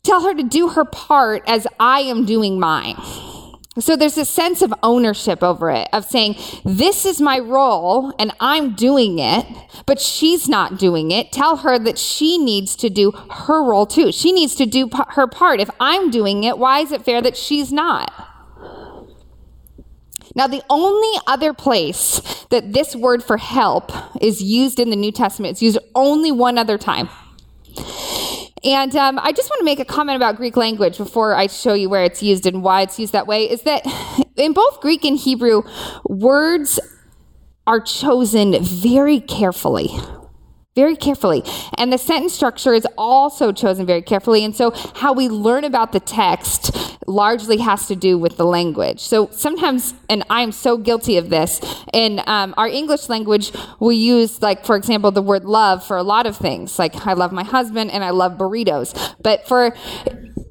tell 0.03 0.23
her 0.23 0.35
to 0.35 0.43
do 0.43 0.69
her 0.69 0.85
part 0.85 1.43
as 1.47 1.67
I 1.81 2.01
am 2.01 2.25
doing 2.25 2.61
mine. 2.61 2.97
So 3.81 3.97
there's 3.97 4.17
a 4.17 4.25
sense 4.25 4.63
of 4.63 4.73
ownership 4.85 5.43
over 5.43 5.69
it, 5.71 5.89
of 5.93 6.05
saying, 6.05 6.37
This 6.65 7.05
is 7.05 7.21
my 7.21 7.41
role 7.41 8.13
and 8.21 8.33
I'm 8.39 8.75
doing 8.75 9.19
it, 9.19 9.47
but 9.85 10.01
she's 10.01 10.49
not 10.49 10.79
doing 10.79 11.11
it. 11.11 11.33
Tell 11.33 11.57
her 11.59 11.79
that 11.81 11.99
she 11.99 12.39
needs 12.39 12.77
to 12.77 12.89
do 12.89 13.11
her 13.11 13.65
role 13.65 13.87
too. 13.87 14.13
She 14.13 14.31
needs 14.31 14.55
to 14.57 14.67
do 14.67 14.89
her 15.11 15.27
part. 15.27 15.61
If 15.61 15.71
I'm 15.81 16.11
doing 16.11 16.45
it, 16.45 16.57
why 16.57 16.81
is 16.81 16.93
it 16.93 17.05
fair 17.05 17.21
that 17.23 17.37
she's 17.37 17.73
not? 17.73 18.13
Now, 20.37 20.49
the 20.49 20.63
only 20.69 21.17
other 21.27 21.53
place 21.53 22.21
that 22.51 22.73
this 22.73 22.97
word 22.97 23.23
for 23.23 23.37
help 23.37 23.93
is 24.21 24.43
used 24.43 24.81
in 24.81 24.91
the 24.91 24.97
New 24.97 25.13
Testament, 25.13 25.53
it's 25.53 25.63
used 25.63 25.79
only 25.95 26.33
one 26.33 26.59
other 26.59 26.77
time. 26.77 27.09
And 28.65 28.97
um, 28.97 29.19
I 29.19 29.33
just 29.33 29.51
want 29.51 29.61
to 29.61 29.65
make 29.65 29.79
a 29.79 29.85
comment 29.85 30.17
about 30.17 30.37
Greek 30.37 30.57
language 30.57 30.97
before 30.97 31.35
I 31.35 31.49
show 31.49 31.75
you 31.75 31.91
where 31.91 32.03
it's 32.05 32.23
used 32.23 32.47
and 32.47 32.63
why 32.63 32.81
it's 32.83 32.99
used 32.99 33.13
that 33.13 33.27
way. 33.27 33.51
Is 33.51 33.63
that 33.63 33.85
in 34.37 34.53
both 34.53 34.81
Greek 34.81 35.05
and 35.05 35.19
Hebrew, 35.19 35.63
words 36.09 36.81
are 37.67 37.81
chosen 37.81 38.63
very 38.63 39.21
carefully 39.21 39.89
very 40.75 40.97
carefully. 40.97 41.43
And 41.79 41.93
the 41.93 41.99
sentence 41.99 42.35
structure 42.35 42.73
is 42.73 42.87
also 42.99 43.53
chosen 43.53 43.87
very 43.87 44.03
carefully. 44.03 44.45
And 44.45 44.55
so, 44.55 44.73
how 44.97 45.13
we 45.13 45.29
learn 45.29 45.65
about 45.65 45.93
the 45.93 46.01
text 46.01 46.99
largely 47.07 47.59
has 47.59 47.87
to 47.89 47.97
do 47.97 48.19
with 48.19 48.37
the 48.37 48.45
language. 48.45 49.01
So, 49.01 49.29
sometimes, 49.31 49.95
and 50.09 50.25
I'm 50.31 50.53
so 50.53 50.77
guilty 50.77 51.17
of 51.17 51.31
this, 51.31 51.61
in 51.93 52.21
um, 52.27 52.55
our 52.57 52.69
English 52.69 53.09
language, 53.09 53.53
we 53.79 53.97
use, 53.97 54.43
like, 54.43 54.65
for 54.65 54.77
example, 54.77 55.11
the 55.11 55.23
word 55.23 55.45
love 55.45 55.87
for 55.87 55.97
a 55.97 56.03
lot 56.03 56.27
of 56.27 56.37
things. 56.37 56.79
Like, 56.79 57.07
I 57.07 57.13
love 57.13 57.33
my 57.33 57.45
husband 57.45 57.91
and 57.91 58.03
I 58.03 58.11
love 58.11 58.33
burritos. 58.33 59.15
But 59.23 59.47
for 59.47 59.75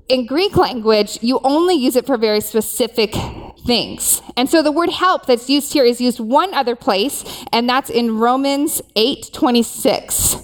in 0.10 0.26
Greek 0.26 0.56
language, 0.58 1.18
you 1.22 1.40
only 1.44 1.76
use 1.76 1.96
it 1.96 2.06
for 2.06 2.18
very 2.18 2.42
specific 2.42 3.16
things. 3.66 4.22
And 4.36 4.50
so 4.50 4.62
the 4.62 4.72
word 4.72 4.90
help 4.90 5.26
that's 5.26 5.50
used 5.50 5.74
here 5.74 5.86
is 5.86 6.02
used 6.02 6.20
one 6.20 6.54
other 6.54 6.76
place, 6.76 7.46
and 7.52 7.68
that's 7.68 7.90
in 7.90 8.18
Romans 8.18 8.82
8 8.96 9.32
26. 9.34 10.38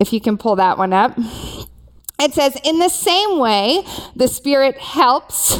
If 0.00 0.12
you 0.12 0.20
can 0.20 0.38
pull 0.38 0.56
that 0.56 0.78
one 0.78 0.92
up. 0.92 1.16
It 2.18 2.34
says, 2.34 2.56
In 2.64 2.78
the 2.78 2.88
same 2.88 3.38
way, 3.38 3.84
the 4.14 4.28
Spirit 4.28 4.78
helps 4.78 5.58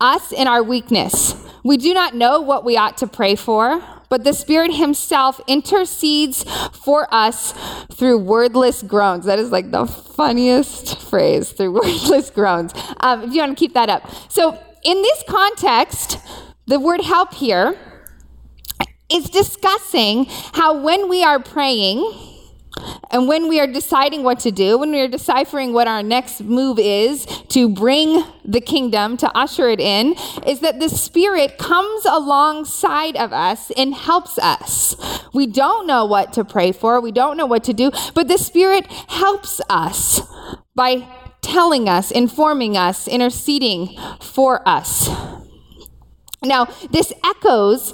us 0.00 0.32
in 0.32 0.46
our 0.46 0.62
weakness. 0.62 1.34
We 1.64 1.76
do 1.78 1.94
not 1.94 2.14
know 2.14 2.40
what 2.40 2.64
we 2.64 2.76
ought 2.76 2.98
to 2.98 3.06
pray 3.06 3.36
for 3.36 3.82
but 4.14 4.22
the 4.22 4.32
Spirit 4.32 4.72
Himself 4.72 5.40
intercedes 5.48 6.44
for 6.72 7.12
us 7.12 7.52
through 7.92 8.18
wordless 8.18 8.80
groans. 8.80 9.24
That 9.24 9.40
is 9.40 9.50
like 9.50 9.72
the 9.72 9.86
funniest 9.86 11.00
phrase 11.00 11.50
through 11.50 11.72
wordless 11.80 12.30
groans. 12.30 12.72
Um, 13.00 13.22
if 13.22 13.34
you 13.34 13.40
want 13.40 13.58
to 13.58 13.60
keep 13.60 13.74
that 13.74 13.88
up. 13.88 14.08
So, 14.30 14.56
in 14.84 15.02
this 15.02 15.24
context, 15.26 16.18
the 16.66 16.78
word 16.78 17.00
help 17.00 17.34
here 17.34 17.76
is 19.10 19.28
discussing 19.30 20.26
how 20.54 20.80
when 20.82 21.08
we 21.08 21.22
are 21.22 21.38
praying, 21.38 22.32
and 23.10 23.28
when 23.28 23.48
we 23.48 23.60
are 23.60 23.66
deciding 23.66 24.24
what 24.24 24.40
to 24.40 24.50
do, 24.50 24.76
when 24.78 24.90
we 24.90 25.00
are 25.00 25.08
deciphering 25.08 25.72
what 25.72 25.86
our 25.86 26.02
next 26.02 26.40
move 26.40 26.78
is 26.78 27.24
to 27.48 27.68
bring 27.68 28.24
the 28.44 28.60
kingdom, 28.60 29.16
to 29.16 29.30
usher 29.36 29.68
it 29.68 29.80
in, 29.80 30.16
is 30.46 30.60
that 30.60 30.80
the 30.80 30.88
Spirit 30.88 31.56
comes 31.56 32.04
alongside 32.04 33.16
of 33.16 33.32
us 33.32 33.70
and 33.76 33.94
helps 33.94 34.38
us. 34.38 34.96
We 35.32 35.46
don't 35.46 35.86
know 35.86 36.04
what 36.04 36.32
to 36.32 36.44
pray 36.44 36.72
for, 36.72 37.00
we 37.00 37.12
don't 37.12 37.36
know 37.36 37.46
what 37.46 37.62
to 37.64 37.72
do, 37.72 37.92
but 38.12 38.26
the 38.26 38.38
Spirit 38.38 38.86
helps 39.08 39.60
us 39.70 40.20
by 40.74 41.06
telling 41.44 41.88
us, 41.88 42.10
informing 42.10 42.76
us, 42.76 43.06
interceding 43.06 43.96
for 44.20 44.66
us. 44.68 45.08
Now, 46.42 46.66
this 46.90 47.12
echoes 47.24 47.92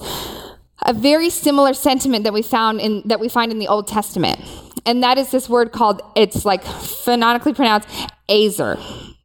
a 0.82 0.92
very 0.92 1.30
similar 1.30 1.74
sentiment 1.74 2.24
that 2.24 2.32
we 2.32 2.42
found 2.42 2.80
in 2.80 3.02
that 3.06 3.20
we 3.20 3.28
find 3.28 3.52
in 3.52 3.58
the 3.58 3.68
Old 3.68 3.86
Testament 3.86 4.40
and 4.86 5.02
that 5.02 5.18
is 5.18 5.30
this 5.30 5.48
word 5.48 5.72
called, 5.72 6.02
it's 6.16 6.44
like 6.44 6.62
phonetically 6.64 7.54
pronounced 7.54 7.88
Azer. 8.28 8.78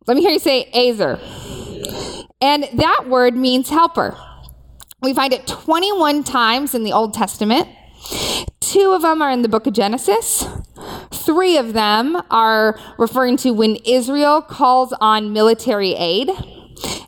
Let 0.07 0.15
me 0.15 0.21
hear 0.21 0.31
you 0.31 0.39
say 0.39 0.69
Azer. 0.73 1.19
And 2.41 2.67
that 2.73 3.07
word 3.07 3.35
means 3.35 3.69
helper. 3.69 4.17
We 5.01 5.13
find 5.13 5.33
it 5.33 5.47
21 5.47 6.23
times 6.23 6.75
in 6.75 6.83
the 6.83 6.93
Old 6.93 7.13
Testament. 7.13 7.67
Two 8.59 8.91
of 8.91 9.01
them 9.01 9.21
are 9.21 9.31
in 9.31 9.41
the 9.41 9.49
book 9.49 9.67
of 9.67 9.73
Genesis. 9.73 10.45
Three 11.25 11.57
of 11.57 11.73
them 11.73 12.21
are 12.29 12.79
referring 12.99 13.38
to 13.38 13.51
when 13.51 13.77
Israel 13.77 14.41
calls 14.41 14.93
on 15.01 15.33
military 15.33 15.95
aid. 15.95 16.29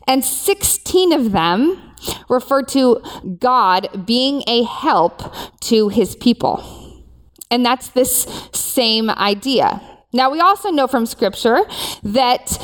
And 0.08 0.24
16 0.24 1.12
of 1.12 1.32
them 1.32 1.94
refer 2.28 2.62
to 2.64 3.00
God 3.38 4.06
being 4.06 4.42
a 4.46 4.64
help 4.64 5.22
to 5.62 5.88
his 5.88 6.16
people. 6.16 7.04
And 7.50 7.64
that's 7.64 7.88
this 7.88 8.26
same 8.52 9.08
idea. 9.10 9.80
Now, 10.12 10.30
we 10.30 10.40
also 10.40 10.70
know 10.70 10.86
from 10.86 11.06
Scripture 11.06 11.60
that 12.02 12.58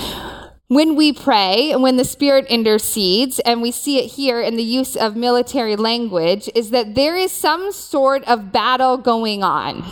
when 0.68 0.96
we 0.96 1.12
pray, 1.12 1.70
and 1.70 1.82
when 1.82 1.98
the 1.98 2.04
Spirit 2.04 2.46
intercedes, 2.46 3.38
and 3.40 3.62
we 3.62 3.70
see 3.70 3.98
it 3.98 4.12
here 4.12 4.40
in 4.40 4.56
the 4.56 4.64
use 4.64 4.96
of 4.96 5.14
military 5.14 5.76
language, 5.76 6.48
is 6.54 6.70
that 6.70 6.94
there 6.94 7.16
is 7.16 7.30
some 7.30 7.70
sort 7.70 8.24
of 8.24 8.50
battle 8.50 8.96
going 8.96 9.44
on 9.44 9.84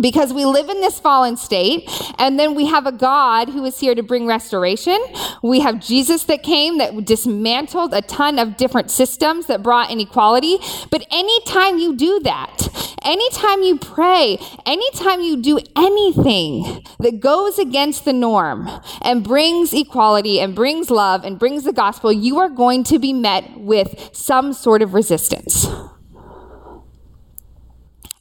because 0.00 0.32
we 0.32 0.44
live 0.44 0.68
in 0.68 0.80
this 0.80 0.98
fallen 0.98 1.36
state 1.36 1.88
and 2.18 2.38
then 2.38 2.54
we 2.54 2.66
have 2.66 2.86
a 2.86 2.92
god 2.92 3.48
who 3.48 3.64
is 3.64 3.78
here 3.78 3.94
to 3.94 4.02
bring 4.02 4.26
restoration. 4.26 4.98
We 5.42 5.60
have 5.60 5.80
jesus 5.80 6.24
that 6.24 6.42
came 6.42 6.78
that 6.78 7.04
dismantled 7.04 7.94
a 7.94 8.02
ton 8.02 8.38
of 8.38 8.56
different 8.56 8.90
systems 8.90 9.46
that 9.46 9.62
brought 9.62 9.90
inequality. 9.90 10.58
But 10.90 11.06
anytime 11.10 11.78
you 11.78 11.94
do 11.94 12.20
that 12.20 12.68
anytime 13.04 13.62
you 13.62 13.76
pray 13.78 14.38
anytime 14.64 15.20
you 15.20 15.36
do 15.36 15.58
anything 15.76 16.84
that 17.00 17.20
goes 17.20 17.58
against 17.58 18.04
the 18.04 18.12
norm 18.12 18.68
and 19.02 19.24
brings 19.24 19.72
equality 19.72 20.40
and 20.40 20.54
brings 20.54 20.90
love 20.90 21.24
and 21.24 21.38
brings 21.38 21.64
the 21.64 21.72
gospel 21.72 22.12
you 22.12 22.38
are 22.38 22.48
going 22.48 22.84
to 22.84 22.98
be 22.98 23.12
met 23.12 23.58
with 23.58 24.10
some 24.12 24.52
sort 24.52 24.82
of 24.82 24.94
resistance 24.94 25.66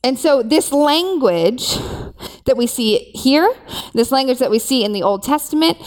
and 0.04 0.18
so, 0.18 0.42
this 0.42 0.72
language 0.72 1.78
that 2.46 2.56
we 2.58 2.66
see 2.66 3.12
here, 3.14 3.54
this 3.94 4.12
language 4.12 4.40
that 4.40 4.50
we 4.50 4.60
see 4.60 4.84
in 4.84 4.94
the 4.94 5.04
Old 5.04 5.24
Testament 5.24 5.78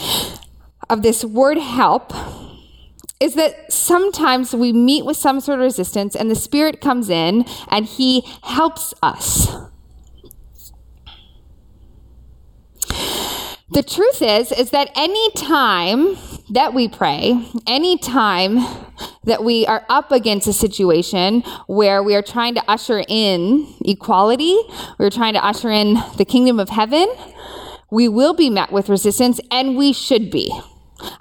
of 0.88 1.02
this 1.02 1.24
word 1.24 1.58
help, 1.58 2.12
is 3.18 3.34
that 3.34 3.72
sometimes 3.72 4.54
we 4.54 4.72
meet 4.72 5.04
with 5.04 5.16
some 5.16 5.40
sort 5.40 5.58
of 5.58 5.64
resistance 5.64 6.14
and 6.14 6.30
the 6.30 6.36
Spirit 6.36 6.80
comes 6.80 7.08
in 7.08 7.44
and 7.68 7.86
He 7.86 8.22
helps 8.42 8.94
us. 9.02 9.48
The 13.70 13.82
truth 13.82 14.22
is, 14.22 14.52
is 14.52 14.70
that 14.70 14.90
any 14.94 15.32
time 15.32 16.16
that 16.50 16.74
we 16.74 16.88
pray, 16.88 17.46
any 17.66 17.96
time 17.96 18.58
that 19.24 19.42
we 19.42 19.66
are 19.66 19.84
up 19.88 20.12
against 20.12 20.46
a 20.46 20.52
situation 20.52 21.40
where 21.66 22.02
we 22.02 22.14
are 22.14 22.22
trying 22.22 22.54
to 22.54 22.62
usher 22.70 23.02
in 23.08 23.66
equality, 23.84 24.58
we're 24.98 25.10
trying 25.10 25.34
to 25.34 25.44
usher 25.44 25.70
in 25.70 25.94
the 26.16 26.24
kingdom 26.24 26.60
of 26.60 26.68
heaven, 26.68 27.08
we 27.90 28.08
will 28.08 28.34
be 28.34 28.50
met 28.50 28.72
with 28.72 28.88
resistance, 28.88 29.40
and 29.50 29.76
we 29.76 29.92
should 29.92 30.30
be. 30.30 30.52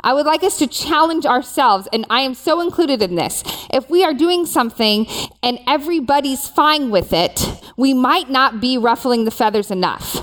I 0.01 0.13
would 0.13 0.25
like 0.25 0.43
us 0.43 0.57
to 0.59 0.67
challenge 0.67 1.25
ourselves, 1.25 1.87
and 1.93 2.05
I 2.09 2.21
am 2.21 2.33
so 2.33 2.61
included 2.61 3.01
in 3.01 3.15
this. 3.15 3.43
If 3.71 3.89
we 3.89 4.03
are 4.03 4.13
doing 4.13 4.45
something 4.45 5.07
and 5.41 5.59
everybody's 5.67 6.47
fine 6.47 6.91
with 6.91 7.13
it, 7.13 7.45
we 7.77 7.93
might 7.93 8.29
not 8.29 8.61
be 8.61 8.77
ruffling 8.77 9.25
the 9.25 9.31
feathers 9.31 9.71
enough 9.71 10.21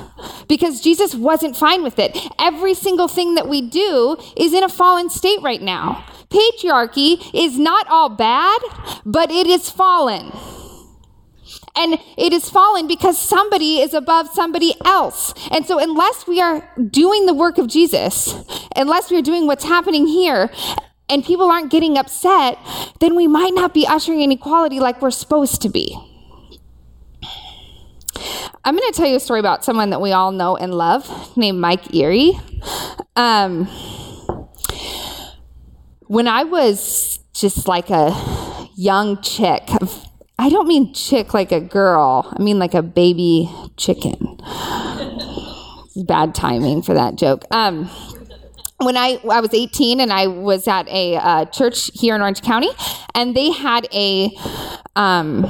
because 0.49 0.81
Jesus 0.81 1.15
wasn't 1.15 1.57
fine 1.57 1.83
with 1.83 1.99
it. 1.99 2.17
Every 2.39 2.75
single 2.75 3.09
thing 3.09 3.37
that 3.37 3.49
we 3.49 3.63
do 3.63 4.17
is 4.37 4.53
in 4.53 4.65
a 4.65 4.69
fallen 4.69 5.11
state 5.11 5.41
right 5.43 5.63
now. 5.63 6.05
Patriarchy 6.29 7.29
is 7.35 7.59
not 7.59 7.87
all 7.89 8.09
bad, 8.09 8.61
but 9.05 9.31
it 9.31 9.47
is 9.47 9.71
fallen. 9.71 10.33
And 11.77 11.99
it 12.17 12.33
is 12.33 12.51
fallen 12.51 12.87
because 12.87 13.19
somebody 13.19 13.81
is 13.81 13.95
above 13.95 14.29
somebody 14.29 14.75
else. 14.85 15.33
And 15.51 15.65
so, 15.65 15.79
unless 15.79 16.27
we 16.27 16.41
are 16.41 16.69
doing 16.91 17.27
the 17.27 17.35
work 17.35 17.59
of 17.59 17.69
Jesus, 17.69 18.35
unless 18.75 19.11
we 19.11 19.17
are 19.19 19.23
doing 19.23 19.47
what's 19.47 19.65
happening 19.65 20.07
here, 20.07 20.51
and 21.09 21.25
people 21.25 21.51
aren't 21.51 21.71
getting 21.71 21.99
upset, 21.99 22.59
then 23.01 23.15
we 23.15 23.27
might 23.27 23.55
not 23.55 23.75
be 23.75 23.87
ushering 23.87 24.21
in 24.21 24.33
equality 24.33 24.79
like 24.81 25.03
we're 25.03 25.11
supposed 25.11 25.61
to 25.63 25.69
be. 25.69 25.97
I'm 28.65 28.77
going 28.77 28.93
to 28.93 28.97
tell 28.97 29.09
you 29.09 29.17
a 29.17 29.21
story 29.21 29.41
about 29.41 29.65
someone 29.65 29.91
that 29.91 30.01
we 30.01 30.13
all 30.13 30.33
know 30.33 30.57
and 30.57 30.75
love 30.75 31.37
named 31.37 31.59
Mike 31.59 31.95
Erre. 31.95 32.33
Um, 33.17 33.67
when 36.07 36.29
I 36.29 36.45
was 36.45 37.21
just 37.33 37.67
like 37.67 37.91
a 37.91 38.15
young 38.77 39.21
chick, 39.23 39.69
I 40.41 40.49
don't 40.49 40.67
mean 40.67 40.95
chick 40.95 41.35
like 41.35 41.53
a 41.53 41.61
girl, 41.61 42.27
I 42.35 42.43
mean 42.43 42.59
like 42.59 42.73
a 42.73 42.81
baby 42.81 43.51
chicken. 43.77 44.39
Bad 46.07 46.35
timing 46.35 46.81
for 46.81 46.95
that 46.95 47.17
joke. 47.17 47.45
Um, 47.51 47.91
when 48.79 48.97
I, 48.97 49.21
I 49.31 49.41
was 49.41 49.53
18 49.53 50.01
and 50.01 50.11
I 50.11 50.29
was 50.29 50.67
at 50.67 50.89
a 50.89 51.17
uh, 51.17 51.45
church 51.45 51.91
here 51.93 52.15
in 52.15 52.23
Orange 52.23 52.41
County, 52.41 52.71
and 53.15 53.37
they 53.37 53.51
had 53.51 53.87
a 53.93 54.35
um, 54.97 55.45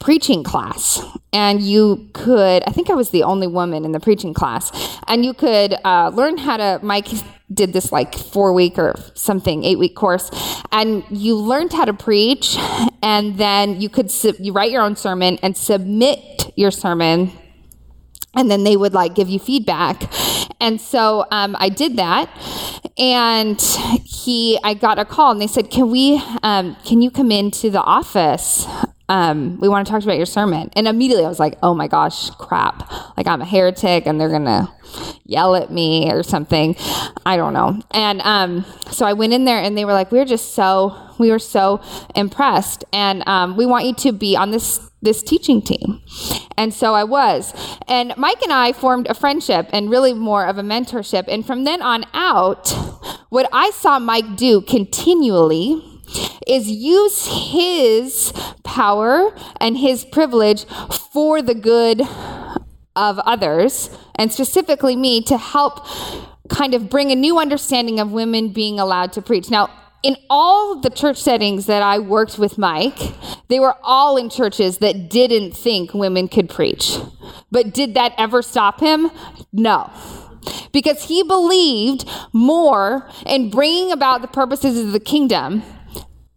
preaching 0.00 0.42
class. 0.42 1.00
And 1.32 1.62
you 1.62 2.10
could, 2.12 2.64
I 2.66 2.72
think 2.72 2.90
I 2.90 2.94
was 2.94 3.10
the 3.10 3.22
only 3.22 3.46
woman 3.46 3.84
in 3.84 3.92
the 3.92 4.00
preaching 4.00 4.34
class, 4.34 4.72
and 5.06 5.24
you 5.24 5.32
could 5.32 5.76
uh, 5.84 6.10
learn 6.12 6.38
how 6.38 6.56
to, 6.56 6.80
Mike 6.82 7.06
did 7.52 7.72
this 7.72 7.92
like 7.92 8.16
four 8.16 8.52
week 8.52 8.78
or 8.78 8.96
something, 9.14 9.62
eight 9.62 9.78
week 9.78 9.94
course, 9.94 10.30
and 10.72 11.04
you 11.10 11.36
learned 11.36 11.72
how 11.72 11.84
to 11.84 11.92
preach, 11.92 12.56
and 13.02 13.38
then 13.38 13.80
you 13.80 13.88
could, 13.88 14.12
you 14.40 14.52
write 14.52 14.72
your 14.72 14.82
own 14.82 14.96
sermon 14.96 15.38
and 15.42 15.56
submit 15.56 16.52
your 16.56 16.72
sermon 16.72 17.30
and 18.34 18.50
then 18.50 18.64
they 18.64 18.76
would 18.76 18.94
like 18.94 19.14
give 19.14 19.28
you 19.28 19.38
feedback 19.38 20.12
and 20.60 20.80
so 20.80 21.26
um, 21.30 21.56
i 21.58 21.68
did 21.68 21.96
that 21.96 22.30
and 22.96 23.60
he 24.04 24.58
i 24.62 24.72
got 24.74 24.98
a 24.98 25.04
call 25.04 25.32
and 25.32 25.40
they 25.40 25.46
said 25.46 25.70
can 25.70 25.90
we 25.90 26.22
um, 26.42 26.76
can 26.84 27.02
you 27.02 27.10
come 27.10 27.32
into 27.32 27.70
the 27.70 27.80
office 27.80 28.66
um, 29.10 29.58
we 29.58 29.68
want 29.68 29.84
to 29.84 29.90
talk 29.92 30.04
about 30.04 30.16
your 30.16 30.24
sermon. 30.24 30.70
And 30.74 30.86
immediately 30.86 31.24
I 31.24 31.28
was 31.28 31.40
like, 31.40 31.58
oh 31.64 31.74
my 31.74 31.88
gosh, 31.88 32.30
crap. 32.30 32.88
Like 33.16 33.26
I'm 33.26 33.42
a 33.42 33.44
heretic 33.44 34.06
and 34.06 34.20
they're 34.20 34.28
going 34.28 34.44
to 34.44 34.72
yell 35.24 35.56
at 35.56 35.72
me 35.72 36.12
or 36.12 36.22
something. 36.22 36.76
I 37.26 37.36
don't 37.36 37.52
know. 37.52 37.82
And 37.90 38.20
um, 38.22 38.64
so 38.92 39.04
I 39.04 39.12
went 39.14 39.32
in 39.32 39.46
there 39.46 39.60
and 39.60 39.76
they 39.76 39.84
were 39.84 39.92
like, 39.92 40.12
we 40.12 40.20
are 40.20 40.24
just 40.24 40.54
so, 40.54 40.96
we 41.18 41.32
were 41.32 41.40
so 41.40 41.82
impressed. 42.14 42.84
And 42.92 43.26
um, 43.28 43.56
we 43.56 43.66
want 43.66 43.84
you 43.86 43.94
to 43.94 44.12
be 44.12 44.36
on 44.36 44.52
this 44.52 44.86
this 45.02 45.22
teaching 45.22 45.62
team. 45.62 46.02
And 46.58 46.74
so 46.74 46.94
I 46.94 47.04
was. 47.04 47.54
And 47.88 48.14
Mike 48.18 48.42
and 48.42 48.52
I 48.52 48.74
formed 48.74 49.06
a 49.08 49.14
friendship 49.14 49.70
and 49.72 49.88
really 49.88 50.12
more 50.12 50.44
of 50.44 50.58
a 50.58 50.62
mentorship. 50.62 51.24
And 51.26 51.46
from 51.46 51.64
then 51.64 51.80
on 51.80 52.04
out, 52.12 52.68
what 53.30 53.48
I 53.50 53.70
saw 53.70 53.98
Mike 53.98 54.36
do 54.36 54.60
continually 54.60 55.89
is 56.46 56.68
use 56.68 57.26
his 57.26 58.32
power 58.64 59.34
and 59.60 59.76
his 59.76 60.04
privilege 60.04 60.64
for 61.12 61.42
the 61.42 61.54
good 61.54 62.02
of 62.96 63.18
others, 63.20 63.90
and 64.16 64.32
specifically 64.32 64.96
me, 64.96 65.22
to 65.22 65.38
help 65.38 65.86
kind 66.48 66.74
of 66.74 66.90
bring 66.90 67.10
a 67.10 67.14
new 67.14 67.38
understanding 67.38 68.00
of 68.00 68.10
women 68.10 68.52
being 68.52 68.80
allowed 68.80 69.12
to 69.12 69.22
preach. 69.22 69.50
Now, 69.50 69.70
in 70.02 70.16
all 70.28 70.80
the 70.80 70.90
church 70.90 71.18
settings 71.18 71.66
that 71.66 71.82
I 71.82 71.98
worked 71.98 72.38
with 72.38 72.58
Mike, 72.58 72.98
they 73.48 73.60
were 73.60 73.76
all 73.82 74.16
in 74.16 74.30
churches 74.30 74.78
that 74.78 75.10
didn't 75.10 75.52
think 75.52 75.92
women 75.92 76.26
could 76.26 76.48
preach. 76.48 76.96
But 77.50 77.74
did 77.74 77.94
that 77.94 78.14
ever 78.16 78.42
stop 78.42 78.80
him? 78.80 79.10
No. 79.52 79.90
Because 80.72 81.04
he 81.04 81.22
believed 81.22 82.08
more 82.32 83.08
in 83.26 83.50
bringing 83.50 83.92
about 83.92 84.22
the 84.22 84.28
purposes 84.28 84.78
of 84.78 84.92
the 84.92 85.00
kingdom 85.00 85.62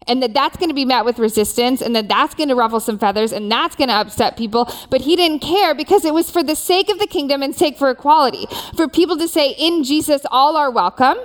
and 0.07 0.21
that 0.21 0.33
that's 0.33 0.57
going 0.57 0.69
to 0.69 0.75
be 0.75 0.85
met 0.85 1.05
with 1.05 1.19
resistance 1.19 1.81
and 1.81 1.95
that 1.95 2.07
that's 2.07 2.35
going 2.35 2.49
to 2.49 2.55
ruffle 2.55 2.79
some 2.79 2.97
feathers 2.99 3.31
and 3.31 3.51
that's 3.51 3.75
going 3.75 3.87
to 3.87 3.95
upset 3.95 4.37
people. 4.37 4.71
But 4.89 5.01
he 5.01 5.15
didn't 5.15 5.39
care 5.39 5.73
because 5.73 6.05
it 6.05 6.13
was 6.13 6.29
for 6.29 6.43
the 6.43 6.55
sake 6.55 6.89
of 6.89 6.99
the 6.99 7.07
kingdom 7.07 7.41
and 7.41 7.55
sake 7.55 7.77
for 7.77 7.89
equality 7.89 8.45
for 8.75 8.87
people 8.87 9.17
to 9.17 9.27
say 9.27 9.51
in 9.51 9.83
jesus 9.83 10.21
all 10.31 10.55
are 10.57 10.71
welcome 10.71 11.17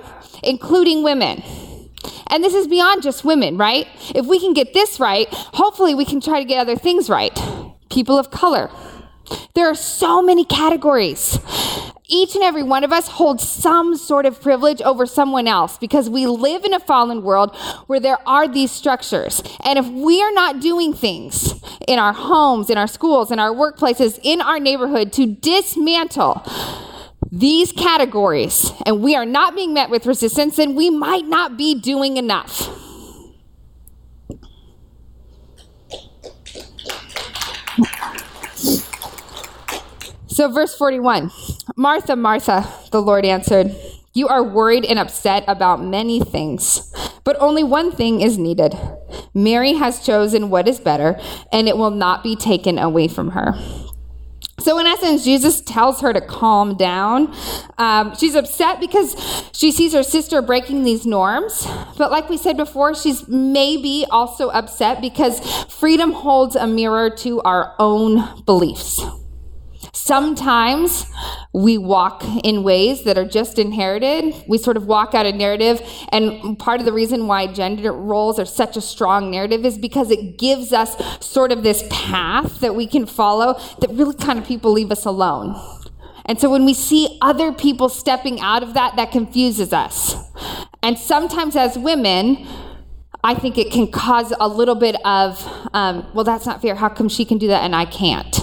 including 0.43 1.03
women. 1.03 1.43
And 2.27 2.43
this 2.43 2.53
is 2.53 2.67
beyond 2.67 3.03
just 3.03 3.23
women 3.23 3.57
right? 3.57 3.87
If 4.15 4.25
we 4.25 4.39
can 4.39 4.53
get 4.53 4.73
this 4.73 4.99
right 4.99 5.27
hopefully 5.31 5.95
we 5.95 6.05
can 6.05 6.21
try 6.21 6.39
to 6.39 6.45
get 6.45 6.59
other 6.59 6.75
things 6.75 7.09
right. 7.09 7.37
People 7.89 8.17
of 8.17 8.31
color. 8.31 8.69
There 9.53 9.67
are 9.67 9.75
so 9.75 10.21
many 10.21 10.45
categories 10.45 11.39
each 12.09 12.35
and 12.35 12.43
every 12.43 12.63
one 12.63 12.83
of 12.83 12.91
us 12.91 13.07
holds 13.07 13.47
some 13.47 13.95
sort 13.95 14.25
of 14.25 14.41
privilege 14.41 14.81
over 14.81 15.05
someone 15.05 15.47
else 15.47 15.77
because 15.77 16.09
we 16.09 16.25
live 16.25 16.65
in 16.65 16.73
a 16.73 16.79
fallen 16.79 17.23
world 17.23 17.55
where 17.85 17.99
there 17.99 18.17
are 18.27 18.47
these 18.47 18.71
structures. 18.71 19.41
And 19.63 19.77
if 19.77 19.87
we 19.87 20.21
are 20.21 20.31
not 20.31 20.59
doing 20.59 20.93
things 20.93 21.53
in 21.87 21.99
our 21.99 22.13
homes, 22.13 22.69
in 22.69 22.77
our 22.77 22.87
schools, 22.87 23.31
in 23.31 23.39
our 23.39 23.51
workplaces, 23.51 24.19
in 24.23 24.41
our 24.41 24.59
neighborhood 24.59 25.13
to 25.13 25.27
dismantle 25.27 26.43
these 27.31 27.71
categories, 27.71 28.71
and 28.87 29.01
we 29.01 29.15
are 29.15 29.25
not 29.25 29.55
being 29.55 29.73
met 29.73 29.91
with 29.91 30.07
resistance, 30.07 30.55
then 30.55 30.73
we 30.73 30.89
might 30.89 31.25
not 31.25 31.57
be 31.57 31.79
doing 31.79 32.17
enough. 32.17 32.75
So, 40.27 40.49
verse 40.49 40.73
41 40.75 41.31
Martha, 41.79 42.17
Martha, 42.17 42.69
the 42.91 43.01
Lord 43.01 43.23
answered, 43.23 43.73
You 44.13 44.27
are 44.27 44.43
worried 44.43 44.83
and 44.83 44.99
upset 44.99 45.45
about 45.47 45.81
many 45.81 46.19
things, 46.19 46.93
but 47.23 47.37
only 47.39 47.63
one 47.63 47.89
thing 47.93 48.19
is 48.19 48.37
needed. 48.37 48.77
Mary 49.33 49.75
has 49.75 50.05
chosen 50.05 50.49
what 50.49 50.67
is 50.67 50.77
better, 50.77 51.17
and 51.53 51.69
it 51.69 51.77
will 51.77 51.91
not 51.91 52.21
be 52.21 52.35
taken 52.35 52.77
away 52.77 53.07
from 53.07 53.31
her. 53.31 53.53
So, 54.59 54.77
in 54.77 54.87
essence, 54.87 55.23
Jesus 55.23 55.61
tells 55.61 56.01
her 56.01 56.11
to 56.11 56.19
calm 56.19 56.75
down. 56.75 57.33
Um, 57.77 58.13
she's 58.13 58.35
upset 58.35 58.81
because 58.81 59.15
she 59.53 59.71
sees 59.71 59.93
her 59.93 60.03
sister 60.03 60.41
breaking 60.41 60.83
these 60.83 61.05
norms. 61.05 61.65
But, 61.97 62.11
like 62.11 62.27
we 62.27 62.35
said 62.35 62.57
before, 62.57 62.93
she's 62.93 63.25
maybe 63.29 64.05
also 64.11 64.49
upset 64.49 64.99
because 64.99 65.39
freedom 65.73 66.11
holds 66.11 66.57
a 66.57 66.67
mirror 66.67 67.09
to 67.19 67.39
our 67.43 67.73
own 67.79 68.43
beliefs. 68.43 68.99
Sometimes 69.93 71.05
we 71.53 71.77
walk 71.77 72.23
in 72.43 72.63
ways 72.63 73.03
that 73.03 73.17
are 73.17 73.27
just 73.27 73.59
inherited. 73.59 74.35
We 74.47 74.57
sort 74.57 74.77
of 74.77 74.85
walk 74.85 75.13
out 75.13 75.25
a 75.25 75.31
narrative. 75.31 75.81
And 76.09 76.57
part 76.59 76.79
of 76.79 76.85
the 76.85 76.93
reason 76.93 77.27
why 77.27 77.47
gender 77.47 77.91
roles 77.91 78.39
are 78.39 78.45
such 78.45 78.77
a 78.77 78.81
strong 78.81 79.31
narrative 79.31 79.65
is 79.65 79.77
because 79.77 80.11
it 80.11 80.37
gives 80.37 80.73
us 80.73 80.95
sort 81.25 81.51
of 81.51 81.63
this 81.63 81.83
path 81.89 82.59
that 82.59 82.75
we 82.75 82.87
can 82.87 83.05
follow 83.05 83.59
that 83.79 83.89
really 83.91 84.15
kind 84.15 84.39
of 84.39 84.45
people 84.45 84.71
leave 84.71 84.91
us 84.91 85.05
alone. 85.05 85.59
And 86.25 86.39
so 86.39 86.49
when 86.49 86.63
we 86.63 86.75
see 86.75 87.17
other 87.21 87.51
people 87.51 87.89
stepping 87.89 88.39
out 88.39 88.61
of 88.61 88.75
that, 88.75 88.95
that 88.97 89.11
confuses 89.11 89.73
us. 89.73 90.15
And 90.83 90.97
sometimes 90.97 91.55
as 91.55 91.77
women, 91.77 92.47
I 93.23 93.33
think 93.33 93.57
it 93.57 93.71
can 93.71 93.91
cause 93.91 94.31
a 94.39 94.47
little 94.47 94.75
bit 94.75 94.95
of, 95.05 95.43
um, 95.73 96.05
well, 96.13 96.23
that's 96.23 96.45
not 96.45 96.61
fair. 96.61 96.75
How 96.75 96.87
come 96.89 97.09
she 97.09 97.25
can 97.25 97.37
do 97.37 97.47
that 97.47 97.63
and 97.63 97.75
I 97.75 97.85
can't? 97.85 98.38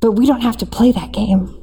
But 0.00 0.12
we 0.12 0.26
don't 0.26 0.42
have 0.42 0.56
to 0.58 0.66
play 0.66 0.92
that 0.92 1.12
game. 1.12 1.54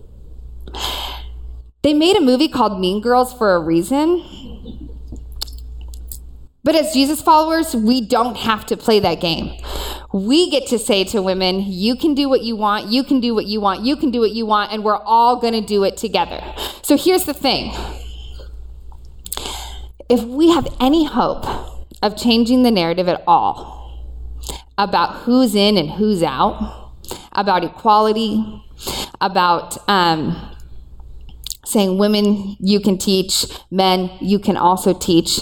They 1.84 1.94
made 1.94 2.18
a 2.18 2.22
movie 2.22 2.48
called 2.48 2.80
Mean 2.80 3.02
Girls 3.02 3.34
for 3.34 3.56
a 3.56 3.60
reason. 3.60 4.90
But 6.64 6.74
as 6.74 6.94
Jesus 6.94 7.22
followers, 7.22 7.76
we 7.76 8.02
don't 8.02 8.36
have 8.38 8.66
to 8.66 8.76
play 8.76 9.00
that 9.00 9.22
game. 9.22 9.56
We 10.12 10.50
get 10.50 10.66
to 10.70 10.80
say 10.80 11.04
to 11.04 11.22
women, 11.22 11.62
you 11.62 11.96
can 11.96 12.16
do 12.16 12.28
what 12.28 12.42
you 12.42 12.56
want, 12.56 12.88
you 12.88 13.04
can 13.04 13.20
do 13.20 13.36
what 13.36 13.46
you 13.46 13.62
want, 13.62 13.82
you 13.82 13.96
can 13.96 14.10
do 14.10 14.20
what 14.20 14.32
you 14.32 14.46
want, 14.46 14.72
and 14.72 14.84
we're 14.84 14.98
all 14.98 15.40
to 15.40 15.62
do 15.62 15.84
it 15.84 15.96
together. 15.96 16.42
So 16.82 16.98
here's 16.98 17.26
the 17.26 17.34
thing 17.34 17.72
if 20.10 20.24
we 20.24 20.50
have 20.52 20.68
any 20.80 21.06
hope 21.06 21.46
of 22.02 22.18
changing 22.18 22.64
the 22.64 22.72
narrative 22.72 23.08
at 23.08 23.24
all 23.28 24.10
about 24.78 25.24
who's 25.24 25.54
in 25.54 25.78
and 25.78 25.90
who's 25.90 26.24
out, 26.24 26.85
about 27.32 27.64
equality, 27.64 28.64
about 29.22 29.78
um, 29.90 30.56
saying, 31.66 31.98
women, 31.98 32.56
you 32.60 32.80
can 32.80 32.98
teach, 32.98 33.46
men, 33.72 34.12
you 34.22 34.40
can 34.40 34.58
also 34.58 34.94
teach. 34.94 35.42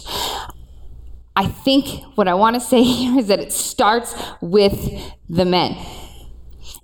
I 1.36 1.48
think 1.48 2.04
what 2.16 2.28
I 2.28 2.34
want 2.34 2.56
to 2.56 2.60
say 2.60 2.84
here 2.84 3.18
is 3.20 3.28
that 3.28 3.40
it 3.40 3.52
starts 3.52 4.16
with 4.42 5.02
the 5.30 5.46
men. 5.46 5.78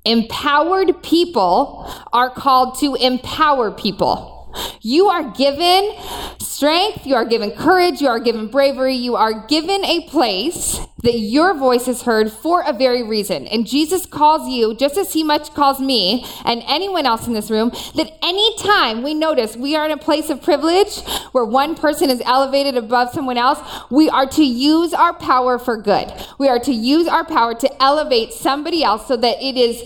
Empowered 0.06 1.04
people 1.04 1.92
are 2.13 2.30
called 2.30 2.80
to 2.80 2.96
empower 2.96 3.72
people. 3.72 4.38
You 4.81 5.09
are 5.09 5.29
given 5.31 5.91
strength, 6.39 7.05
you 7.05 7.15
are 7.15 7.25
given 7.25 7.51
courage, 7.51 8.01
you 8.01 8.07
are 8.07 8.19
given 8.19 8.47
bravery, 8.47 8.95
you 8.95 9.15
are 9.15 9.47
given 9.47 9.85
a 9.85 10.07
place 10.09 10.79
that 11.03 11.17
your 11.17 11.53
voice 11.53 11.88
is 11.88 12.01
heard 12.01 12.31
for 12.31 12.62
a 12.65 12.73
very 12.73 13.03
reason. 13.03 13.47
And 13.47 13.65
Jesus 13.65 14.05
calls 14.05 14.49
you, 14.49 14.75
just 14.75 14.97
as 14.97 15.13
he 15.13 15.23
much 15.23 15.53
calls 15.53 15.79
me 15.79 16.25
and 16.43 16.62
anyone 16.67 17.05
else 17.05 17.27
in 17.27 17.33
this 17.33 17.49
room, 17.49 17.69
that 17.95 18.12
anytime 18.21 19.03
we 19.03 19.13
notice 19.13 19.55
we 19.55 19.75
are 19.75 19.85
in 19.85 19.91
a 19.91 19.97
place 19.97 20.29
of 20.29 20.41
privilege 20.41 20.99
where 21.31 21.45
one 21.45 21.75
person 21.75 22.09
is 22.09 22.21
elevated 22.25 22.75
above 22.75 23.12
someone 23.12 23.38
else, 23.38 23.59
we 23.89 24.09
are 24.09 24.27
to 24.27 24.43
use 24.43 24.93
our 24.93 25.13
power 25.13 25.57
for 25.57 25.77
good. 25.77 26.12
We 26.38 26.49
are 26.49 26.59
to 26.59 26.73
use 26.73 27.07
our 27.07 27.23
power 27.23 27.53
to 27.55 27.81
elevate 27.81 28.33
somebody 28.33 28.83
else 28.83 29.07
so 29.07 29.15
that 29.15 29.41
it 29.41 29.55
is 29.55 29.81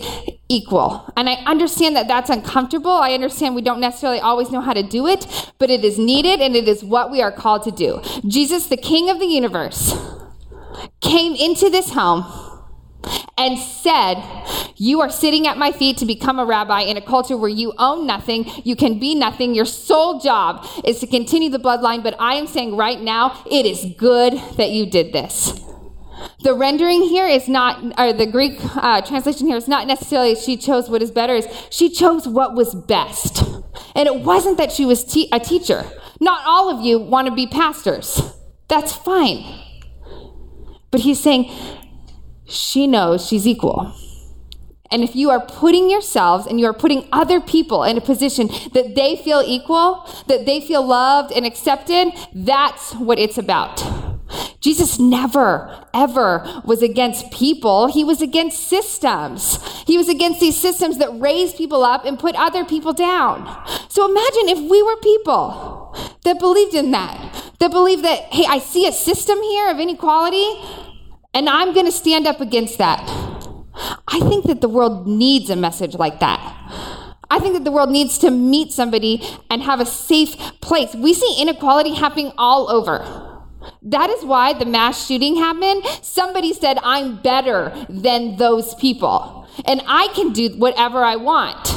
equal. 0.48 1.12
And 1.16 1.28
I 1.28 1.34
understand 1.46 1.96
that 1.96 2.08
that's 2.08 2.30
uncomfortable. 2.30 2.90
I 2.90 3.12
understand 3.12 3.54
we 3.54 3.62
don't 3.62 3.80
necessarily 3.80 4.20
always 4.20 4.50
know 4.50 4.60
how 4.60 4.72
to 4.72 4.82
do 4.82 5.06
it, 5.06 5.52
but 5.58 5.70
it 5.70 5.84
is 5.84 5.98
needed 5.98 6.40
and 6.40 6.54
it 6.54 6.68
is 6.68 6.84
what 6.84 7.10
we 7.10 7.22
are 7.22 7.32
called 7.32 7.62
to 7.64 7.70
do. 7.70 8.02
Jesus, 8.26 8.66
the 8.66 8.76
King 8.76 9.10
of 9.10 9.18
the 9.18 9.26
universe, 9.26 9.94
came 11.00 11.34
into 11.34 11.70
this 11.70 11.90
home 11.90 12.24
and 13.36 13.58
said, 13.58 14.22
You 14.76 15.00
are 15.00 15.10
sitting 15.10 15.46
at 15.46 15.56
my 15.56 15.72
feet 15.72 15.98
to 15.98 16.06
become 16.06 16.38
a 16.38 16.44
rabbi 16.44 16.82
in 16.82 16.96
a 16.96 17.02
culture 17.02 17.36
where 17.36 17.50
you 17.50 17.72
own 17.78 18.06
nothing, 18.06 18.50
you 18.64 18.76
can 18.76 18.98
be 18.98 19.14
nothing. 19.14 19.54
Your 19.54 19.64
sole 19.64 20.20
job 20.20 20.66
is 20.84 21.00
to 21.00 21.06
continue 21.06 21.50
the 21.50 21.58
bloodline, 21.58 22.02
but 22.02 22.16
I 22.18 22.34
am 22.34 22.46
saying 22.46 22.76
right 22.76 23.00
now, 23.00 23.42
it 23.50 23.66
is 23.66 23.86
good 23.96 24.34
that 24.56 24.70
you 24.70 24.86
did 24.86 25.12
this. 25.12 25.60
The 26.40 26.54
rendering 26.54 27.02
here 27.02 27.26
is 27.26 27.48
not, 27.48 27.98
or 27.98 28.12
the 28.12 28.26
Greek 28.26 28.58
uh, 28.76 29.00
translation 29.00 29.46
here 29.46 29.56
is 29.56 29.68
not 29.68 29.86
necessarily 29.86 30.34
she 30.34 30.56
chose 30.56 30.88
what 30.88 31.02
is 31.02 31.10
better, 31.10 31.34
is 31.34 31.48
she 31.70 31.88
chose 31.88 32.28
what 32.28 32.54
was 32.54 32.74
best. 32.74 33.42
And 33.94 34.06
it 34.06 34.20
wasn't 34.20 34.58
that 34.58 34.72
she 34.72 34.84
was 34.84 35.04
te- 35.04 35.28
a 35.32 35.40
teacher. 35.40 35.84
Not 36.20 36.46
all 36.46 36.68
of 36.70 36.84
you 36.84 36.98
want 36.98 37.28
to 37.28 37.34
be 37.34 37.46
pastors. 37.46 38.20
That's 38.68 38.94
fine. 38.94 39.44
But 40.90 41.00
he's 41.00 41.20
saying 41.20 41.50
she 42.46 42.86
knows 42.86 43.26
she's 43.26 43.46
equal. 43.46 43.94
And 44.90 45.02
if 45.02 45.16
you 45.16 45.30
are 45.30 45.40
putting 45.40 45.90
yourselves 45.90 46.46
and 46.46 46.60
you 46.60 46.66
are 46.66 46.72
putting 46.72 47.08
other 47.10 47.40
people 47.40 47.82
in 47.82 47.96
a 47.96 48.00
position 48.00 48.48
that 48.74 48.94
they 48.94 49.16
feel 49.16 49.42
equal, 49.44 50.08
that 50.28 50.46
they 50.46 50.60
feel 50.60 50.86
loved 50.86 51.32
and 51.32 51.44
accepted, 51.44 52.12
that's 52.32 52.94
what 52.94 53.18
it's 53.18 53.38
about. 53.38 53.82
Jesus 54.64 54.98
never, 54.98 55.84
ever 55.92 56.62
was 56.64 56.80
against 56.80 57.30
people. 57.30 57.86
He 57.86 58.02
was 58.02 58.22
against 58.22 58.66
systems. 58.66 59.58
He 59.86 59.98
was 59.98 60.08
against 60.08 60.40
these 60.40 60.56
systems 60.56 60.96
that 60.96 61.20
raise 61.20 61.52
people 61.52 61.84
up 61.84 62.06
and 62.06 62.18
put 62.18 62.34
other 62.34 62.64
people 62.64 62.94
down. 62.94 63.44
So 63.90 64.08
imagine 64.08 64.48
if 64.48 64.70
we 64.70 64.82
were 64.82 64.96
people 65.02 65.94
that 66.24 66.38
believed 66.38 66.74
in 66.74 66.92
that, 66.92 67.52
that 67.58 67.72
believed 67.72 68.04
that, 68.04 68.20
hey, 68.32 68.46
I 68.48 68.58
see 68.58 68.88
a 68.88 68.92
system 68.92 69.36
here 69.42 69.70
of 69.70 69.78
inequality, 69.78 70.46
and 71.34 71.46
I'm 71.46 71.74
going 71.74 71.84
to 71.84 71.92
stand 71.92 72.26
up 72.26 72.40
against 72.40 72.78
that. 72.78 73.00
I 74.08 74.18
think 74.20 74.46
that 74.46 74.62
the 74.62 74.68
world 74.70 75.06
needs 75.06 75.50
a 75.50 75.56
message 75.56 75.94
like 75.94 76.20
that. 76.20 76.40
I 77.28 77.38
think 77.38 77.52
that 77.52 77.64
the 77.64 77.72
world 77.72 77.90
needs 77.90 78.16
to 78.18 78.30
meet 78.30 78.72
somebody 78.72 79.22
and 79.50 79.62
have 79.62 79.80
a 79.80 79.86
safe 79.86 80.38
place. 80.62 80.94
We 80.94 81.12
see 81.12 81.36
inequality 81.38 81.92
happening 81.92 82.32
all 82.38 82.70
over. 82.70 83.33
That 83.82 84.10
is 84.10 84.24
why 84.24 84.52
the 84.52 84.66
mass 84.66 85.06
shooting 85.06 85.36
happened. 85.36 85.84
Somebody 86.02 86.52
said, 86.52 86.78
I'm 86.82 87.20
better 87.22 87.72
than 87.88 88.36
those 88.36 88.74
people, 88.74 89.46
and 89.66 89.82
I 89.86 90.08
can 90.14 90.32
do 90.32 90.50
whatever 90.56 91.04
I 91.04 91.16
want. 91.16 91.74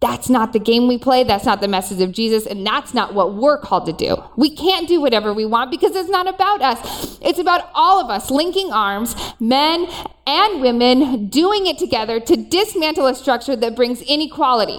That's 0.00 0.30
not 0.30 0.52
the 0.52 0.60
game 0.60 0.86
we 0.86 0.96
play. 0.96 1.24
That's 1.24 1.44
not 1.44 1.60
the 1.60 1.66
message 1.66 2.00
of 2.00 2.12
Jesus. 2.12 2.46
And 2.46 2.64
that's 2.64 2.94
not 2.94 3.14
what 3.14 3.34
we're 3.34 3.58
called 3.58 3.86
to 3.86 3.92
do. 3.92 4.22
We 4.36 4.54
can't 4.54 4.86
do 4.86 5.00
whatever 5.00 5.34
we 5.34 5.44
want 5.44 5.72
because 5.72 5.96
it's 5.96 6.08
not 6.08 6.28
about 6.28 6.62
us. 6.62 7.18
It's 7.20 7.40
about 7.40 7.68
all 7.74 8.00
of 8.00 8.08
us 8.08 8.30
linking 8.30 8.70
arms, 8.72 9.16
men 9.40 9.88
and 10.24 10.60
women, 10.60 11.26
doing 11.26 11.66
it 11.66 11.78
together 11.78 12.20
to 12.20 12.36
dismantle 12.36 13.06
a 13.06 13.14
structure 13.16 13.56
that 13.56 13.74
brings 13.74 14.00
inequality. 14.02 14.78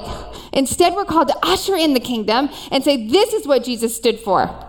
Instead, 0.53 0.93
we're 0.93 1.03
called 1.03 1.28
to 1.28 1.38
usher 1.43 1.76
in 1.76 1.93
the 1.93 1.99
kingdom 1.99 2.49
and 2.72 2.86
say, 2.86 3.05
this 3.05 3.34
is 3.34 3.45
what 3.45 3.65
Jesus 3.65 3.97
stood 3.97 4.22
for. 4.22 4.68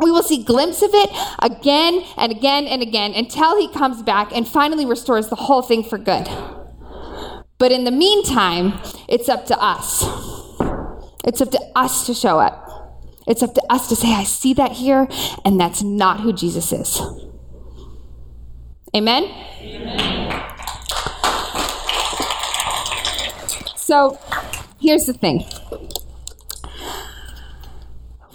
We 0.00 0.10
will 0.10 0.22
see 0.22 0.42
glimpse 0.42 0.82
of 0.82 0.90
it 0.92 1.10
again 1.40 2.02
and 2.16 2.32
again 2.32 2.66
and 2.66 2.82
again 2.82 3.12
until 3.14 3.58
he 3.58 3.72
comes 3.72 4.02
back 4.02 4.32
and 4.34 4.48
finally 4.48 4.86
restores 4.86 5.28
the 5.28 5.36
whole 5.36 5.62
thing 5.62 5.82
for 5.82 5.98
good. 5.98 6.28
But 7.58 7.72
in 7.72 7.84
the 7.84 7.90
meantime, 7.90 8.80
it's 9.08 9.28
up 9.28 9.44
to 9.46 9.58
us. 9.60 10.02
It's 11.24 11.40
up 11.42 11.50
to 11.50 11.60
us 11.76 12.06
to 12.06 12.14
show 12.14 12.38
up. 12.38 12.66
It's 13.26 13.42
up 13.42 13.54
to 13.54 13.62
us 13.68 13.88
to 13.90 13.96
say, 13.96 14.12
I 14.12 14.24
see 14.24 14.54
that 14.54 14.72
here, 14.72 15.06
and 15.44 15.60
that's 15.60 15.82
not 15.82 16.20
who 16.20 16.32
Jesus 16.32 16.72
is. 16.72 17.00
Amen? 18.96 19.24
Amen. 19.60 20.46
So 23.76 24.18
here's 24.80 25.04
the 25.04 25.12
thing. 25.12 25.44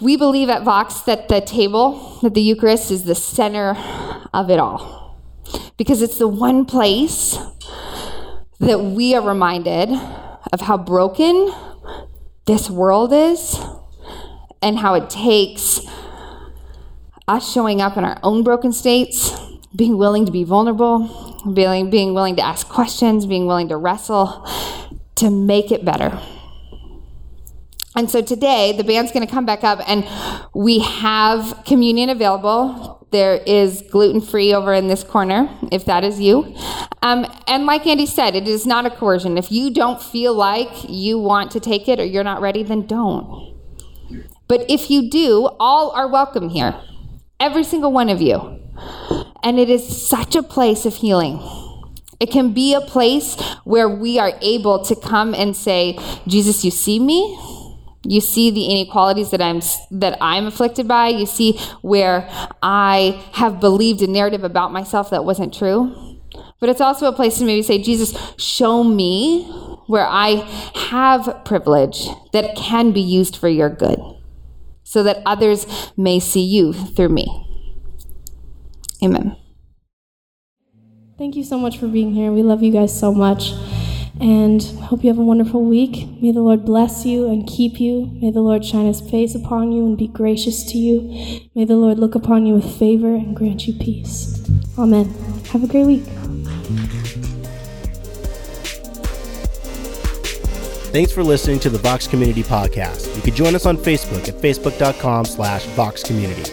We 0.00 0.16
believe 0.16 0.50
at 0.50 0.62
Vox 0.62 1.00
that 1.02 1.28
the 1.28 1.40
table, 1.40 2.18
that 2.22 2.34
the 2.34 2.42
Eucharist 2.42 2.90
is 2.90 3.04
the 3.04 3.14
center 3.14 3.74
of 4.34 4.50
it 4.50 4.58
all. 4.58 5.16
Because 5.78 6.02
it's 6.02 6.18
the 6.18 6.28
one 6.28 6.66
place 6.66 7.38
that 8.60 8.80
we 8.80 9.14
are 9.14 9.26
reminded 9.26 9.90
of 10.52 10.60
how 10.60 10.76
broken 10.76 11.52
this 12.46 12.68
world 12.68 13.12
is 13.12 13.58
and 14.60 14.78
how 14.78 14.94
it 14.94 15.08
takes 15.08 15.80
us 17.26 17.50
showing 17.50 17.80
up 17.80 17.96
in 17.96 18.04
our 18.04 18.18
own 18.22 18.42
broken 18.42 18.72
states, 18.72 19.34
being 19.74 19.96
willing 19.96 20.26
to 20.26 20.32
be 20.32 20.44
vulnerable, 20.44 21.42
being, 21.54 21.90
being 21.90 22.14
willing 22.14 22.36
to 22.36 22.42
ask 22.42 22.68
questions, 22.68 23.26
being 23.26 23.46
willing 23.46 23.68
to 23.68 23.76
wrestle 23.76 24.46
to 25.16 25.30
make 25.30 25.72
it 25.72 25.84
better. 25.84 26.20
And 27.96 28.10
so 28.10 28.20
today, 28.20 28.74
the 28.76 28.84
band's 28.84 29.10
going 29.10 29.26
to 29.26 29.32
come 29.32 29.46
back 29.46 29.64
up, 29.64 29.80
and 29.88 30.06
we 30.54 30.80
have 30.80 31.64
communion 31.66 32.10
available. 32.10 33.06
There 33.10 33.36
is 33.46 33.82
gluten 33.90 34.20
free 34.20 34.52
over 34.52 34.74
in 34.74 34.88
this 34.88 35.02
corner, 35.02 35.48
if 35.72 35.86
that 35.86 36.04
is 36.04 36.20
you. 36.20 36.54
Um, 37.00 37.26
and 37.48 37.64
like 37.64 37.86
Andy 37.86 38.04
said, 38.04 38.34
it 38.34 38.46
is 38.46 38.66
not 38.66 38.84
a 38.84 38.90
coercion. 38.90 39.38
If 39.38 39.50
you 39.50 39.72
don't 39.72 40.02
feel 40.02 40.34
like 40.34 40.68
you 40.88 41.18
want 41.18 41.50
to 41.52 41.60
take 41.60 41.88
it 41.88 41.98
or 41.98 42.04
you're 42.04 42.24
not 42.24 42.42
ready, 42.42 42.62
then 42.62 42.86
don't. 42.86 43.54
But 44.46 44.68
if 44.68 44.90
you 44.90 45.08
do, 45.08 45.48
all 45.58 45.90
are 45.92 46.06
welcome 46.06 46.50
here. 46.50 46.78
Every 47.40 47.64
single 47.64 47.92
one 47.92 48.10
of 48.10 48.20
you. 48.20 48.60
And 49.42 49.58
it 49.58 49.70
is 49.70 50.06
such 50.06 50.36
a 50.36 50.42
place 50.42 50.84
of 50.84 50.96
healing. 50.96 51.40
It 52.20 52.30
can 52.30 52.52
be 52.52 52.74
a 52.74 52.80
place 52.80 53.40
where 53.64 53.88
we 53.88 54.18
are 54.18 54.32
able 54.42 54.84
to 54.84 54.96
come 54.96 55.34
and 55.34 55.56
say, 55.56 55.98
Jesus, 56.26 56.64
you 56.64 56.70
see 56.70 56.98
me? 56.98 57.38
You 58.08 58.20
see 58.20 58.50
the 58.50 58.66
inequalities 58.66 59.30
that 59.30 59.42
I'm 59.42 59.60
that 59.90 60.16
I'm 60.20 60.46
afflicted 60.46 60.86
by. 60.86 61.08
You 61.08 61.26
see 61.26 61.58
where 61.82 62.28
I 62.62 63.22
have 63.32 63.60
believed 63.60 64.02
a 64.02 64.06
narrative 64.06 64.44
about 64.44 64.72
myself 64.72 65.10
that 65.10 65.24
wasn't 65.24 65.52
true. 65.52 66.18
But 66.60 66.68
it's 66.68 66.80
also 66.80 67.06
a 67.06 67.12
place 67.12 67.38
to 67.38 67.44
maybe 67.44 67.62
say, 67.62 67.82
Jesus, 67.82 68.14
show 68.38 68.82
me 68.82 69.44
where 69.86 70.06
I 70.06 70.46
have 70.90 71.44
privilege 71.44 72.08
that 72.32 72.56
can 72.56 72.92
be 72.92 73.00
used 73.00 73.36
for 73.36 73.48
your 73.48 73.70
good, 73.70 74.00
so 74.82 75.02
that 75.02 75.22
others 75.24 75.66
may 75.96 76.18
see 76.18 76.44
you 76.44 76.72
through 76.72 77.10
me. 77.10 77.26
Amen. 79.02 79.36
Thank 81.18 81.36
you 81.36 81.44
so 81.44 81.58
much 81.58 81.78
for 81.78 81.88
being 81.88 82.12
here. 82.12 82.32
We 82.32 82.42
love 82.42 82.62
you 82.62 82.72
guys 82.72 82.98
so 82.98 83.12
much. 83.12 83.52
And 84.20 84.62
hope 84.62 85.04
you 85.04 85.10
have 85.10 85.18
a 85.18 85.24
wonderful 85.24 85.62
week. 85.62 86.08
May 86.22 86.32
the 86.32 86.40
Lord 86.40 86.64
bless 86.64 87.04
you 87.04 87.28
and 87.28 87.46
keep 87.46 87.78
you. 87.78 88.10
May 88.22 88.30
the 88.30 88.40
Lord 88.40 88.64
shine 88.64 88.86
his 88.86 89.00
face 89.00 89.34
upon 89.34 89.72
you 89.72 89.84
and 89.84 89.96
be 89.96 90.08
gracious 90.08 90.64
to 90.72 90.78
you. 90.78 91.48
May 91.54 91.64
the 91.64 91.76
Lord 91.76 91.98
look 91.98 92.14
upon 92.14 92.46
you 92.46 92.54
with 92.54 92.78
favor 92.78 93.14
and 93.14 93.36
grant 93.36 93.66
you 93.66 93.74
peace. 93.74 94.42
Amen. 94.78 95.06
Have 95.50 95.64
a 95.64 95.66
great 95.66 95.86
week. 95.86 96.04
Thanks 100.92 101.12
for 101.12 101.22
listening 101.22 101.60
to 101.60 101.68
the 101.68 101.76
Vox 101.76 102.06
Community 102.06 102.42
Podcast. 102.42 103.14
You 103.16 103.20
can 103.20 103.34
join 103.34 103.54
us 103.54 103.66
on 103.66 103.76
Facebook 103.76 104.28
at 104.28 104.34
facebook.com 104.36 105.26
slash 105.26 105.66
Vox 105.66 106.02
Community. 106.02 106.50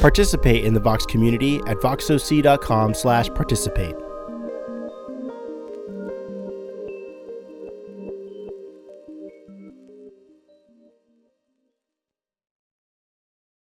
Participate 0.00 0.64
in 0.64 0.72
the 0.72 0.80
Vox 0.80 1.04
community 1.04 1.56
at 1.66 1.76
voxoc.com 1.76 2.94
slash 2.94 3.28
participate. 3.28 3.94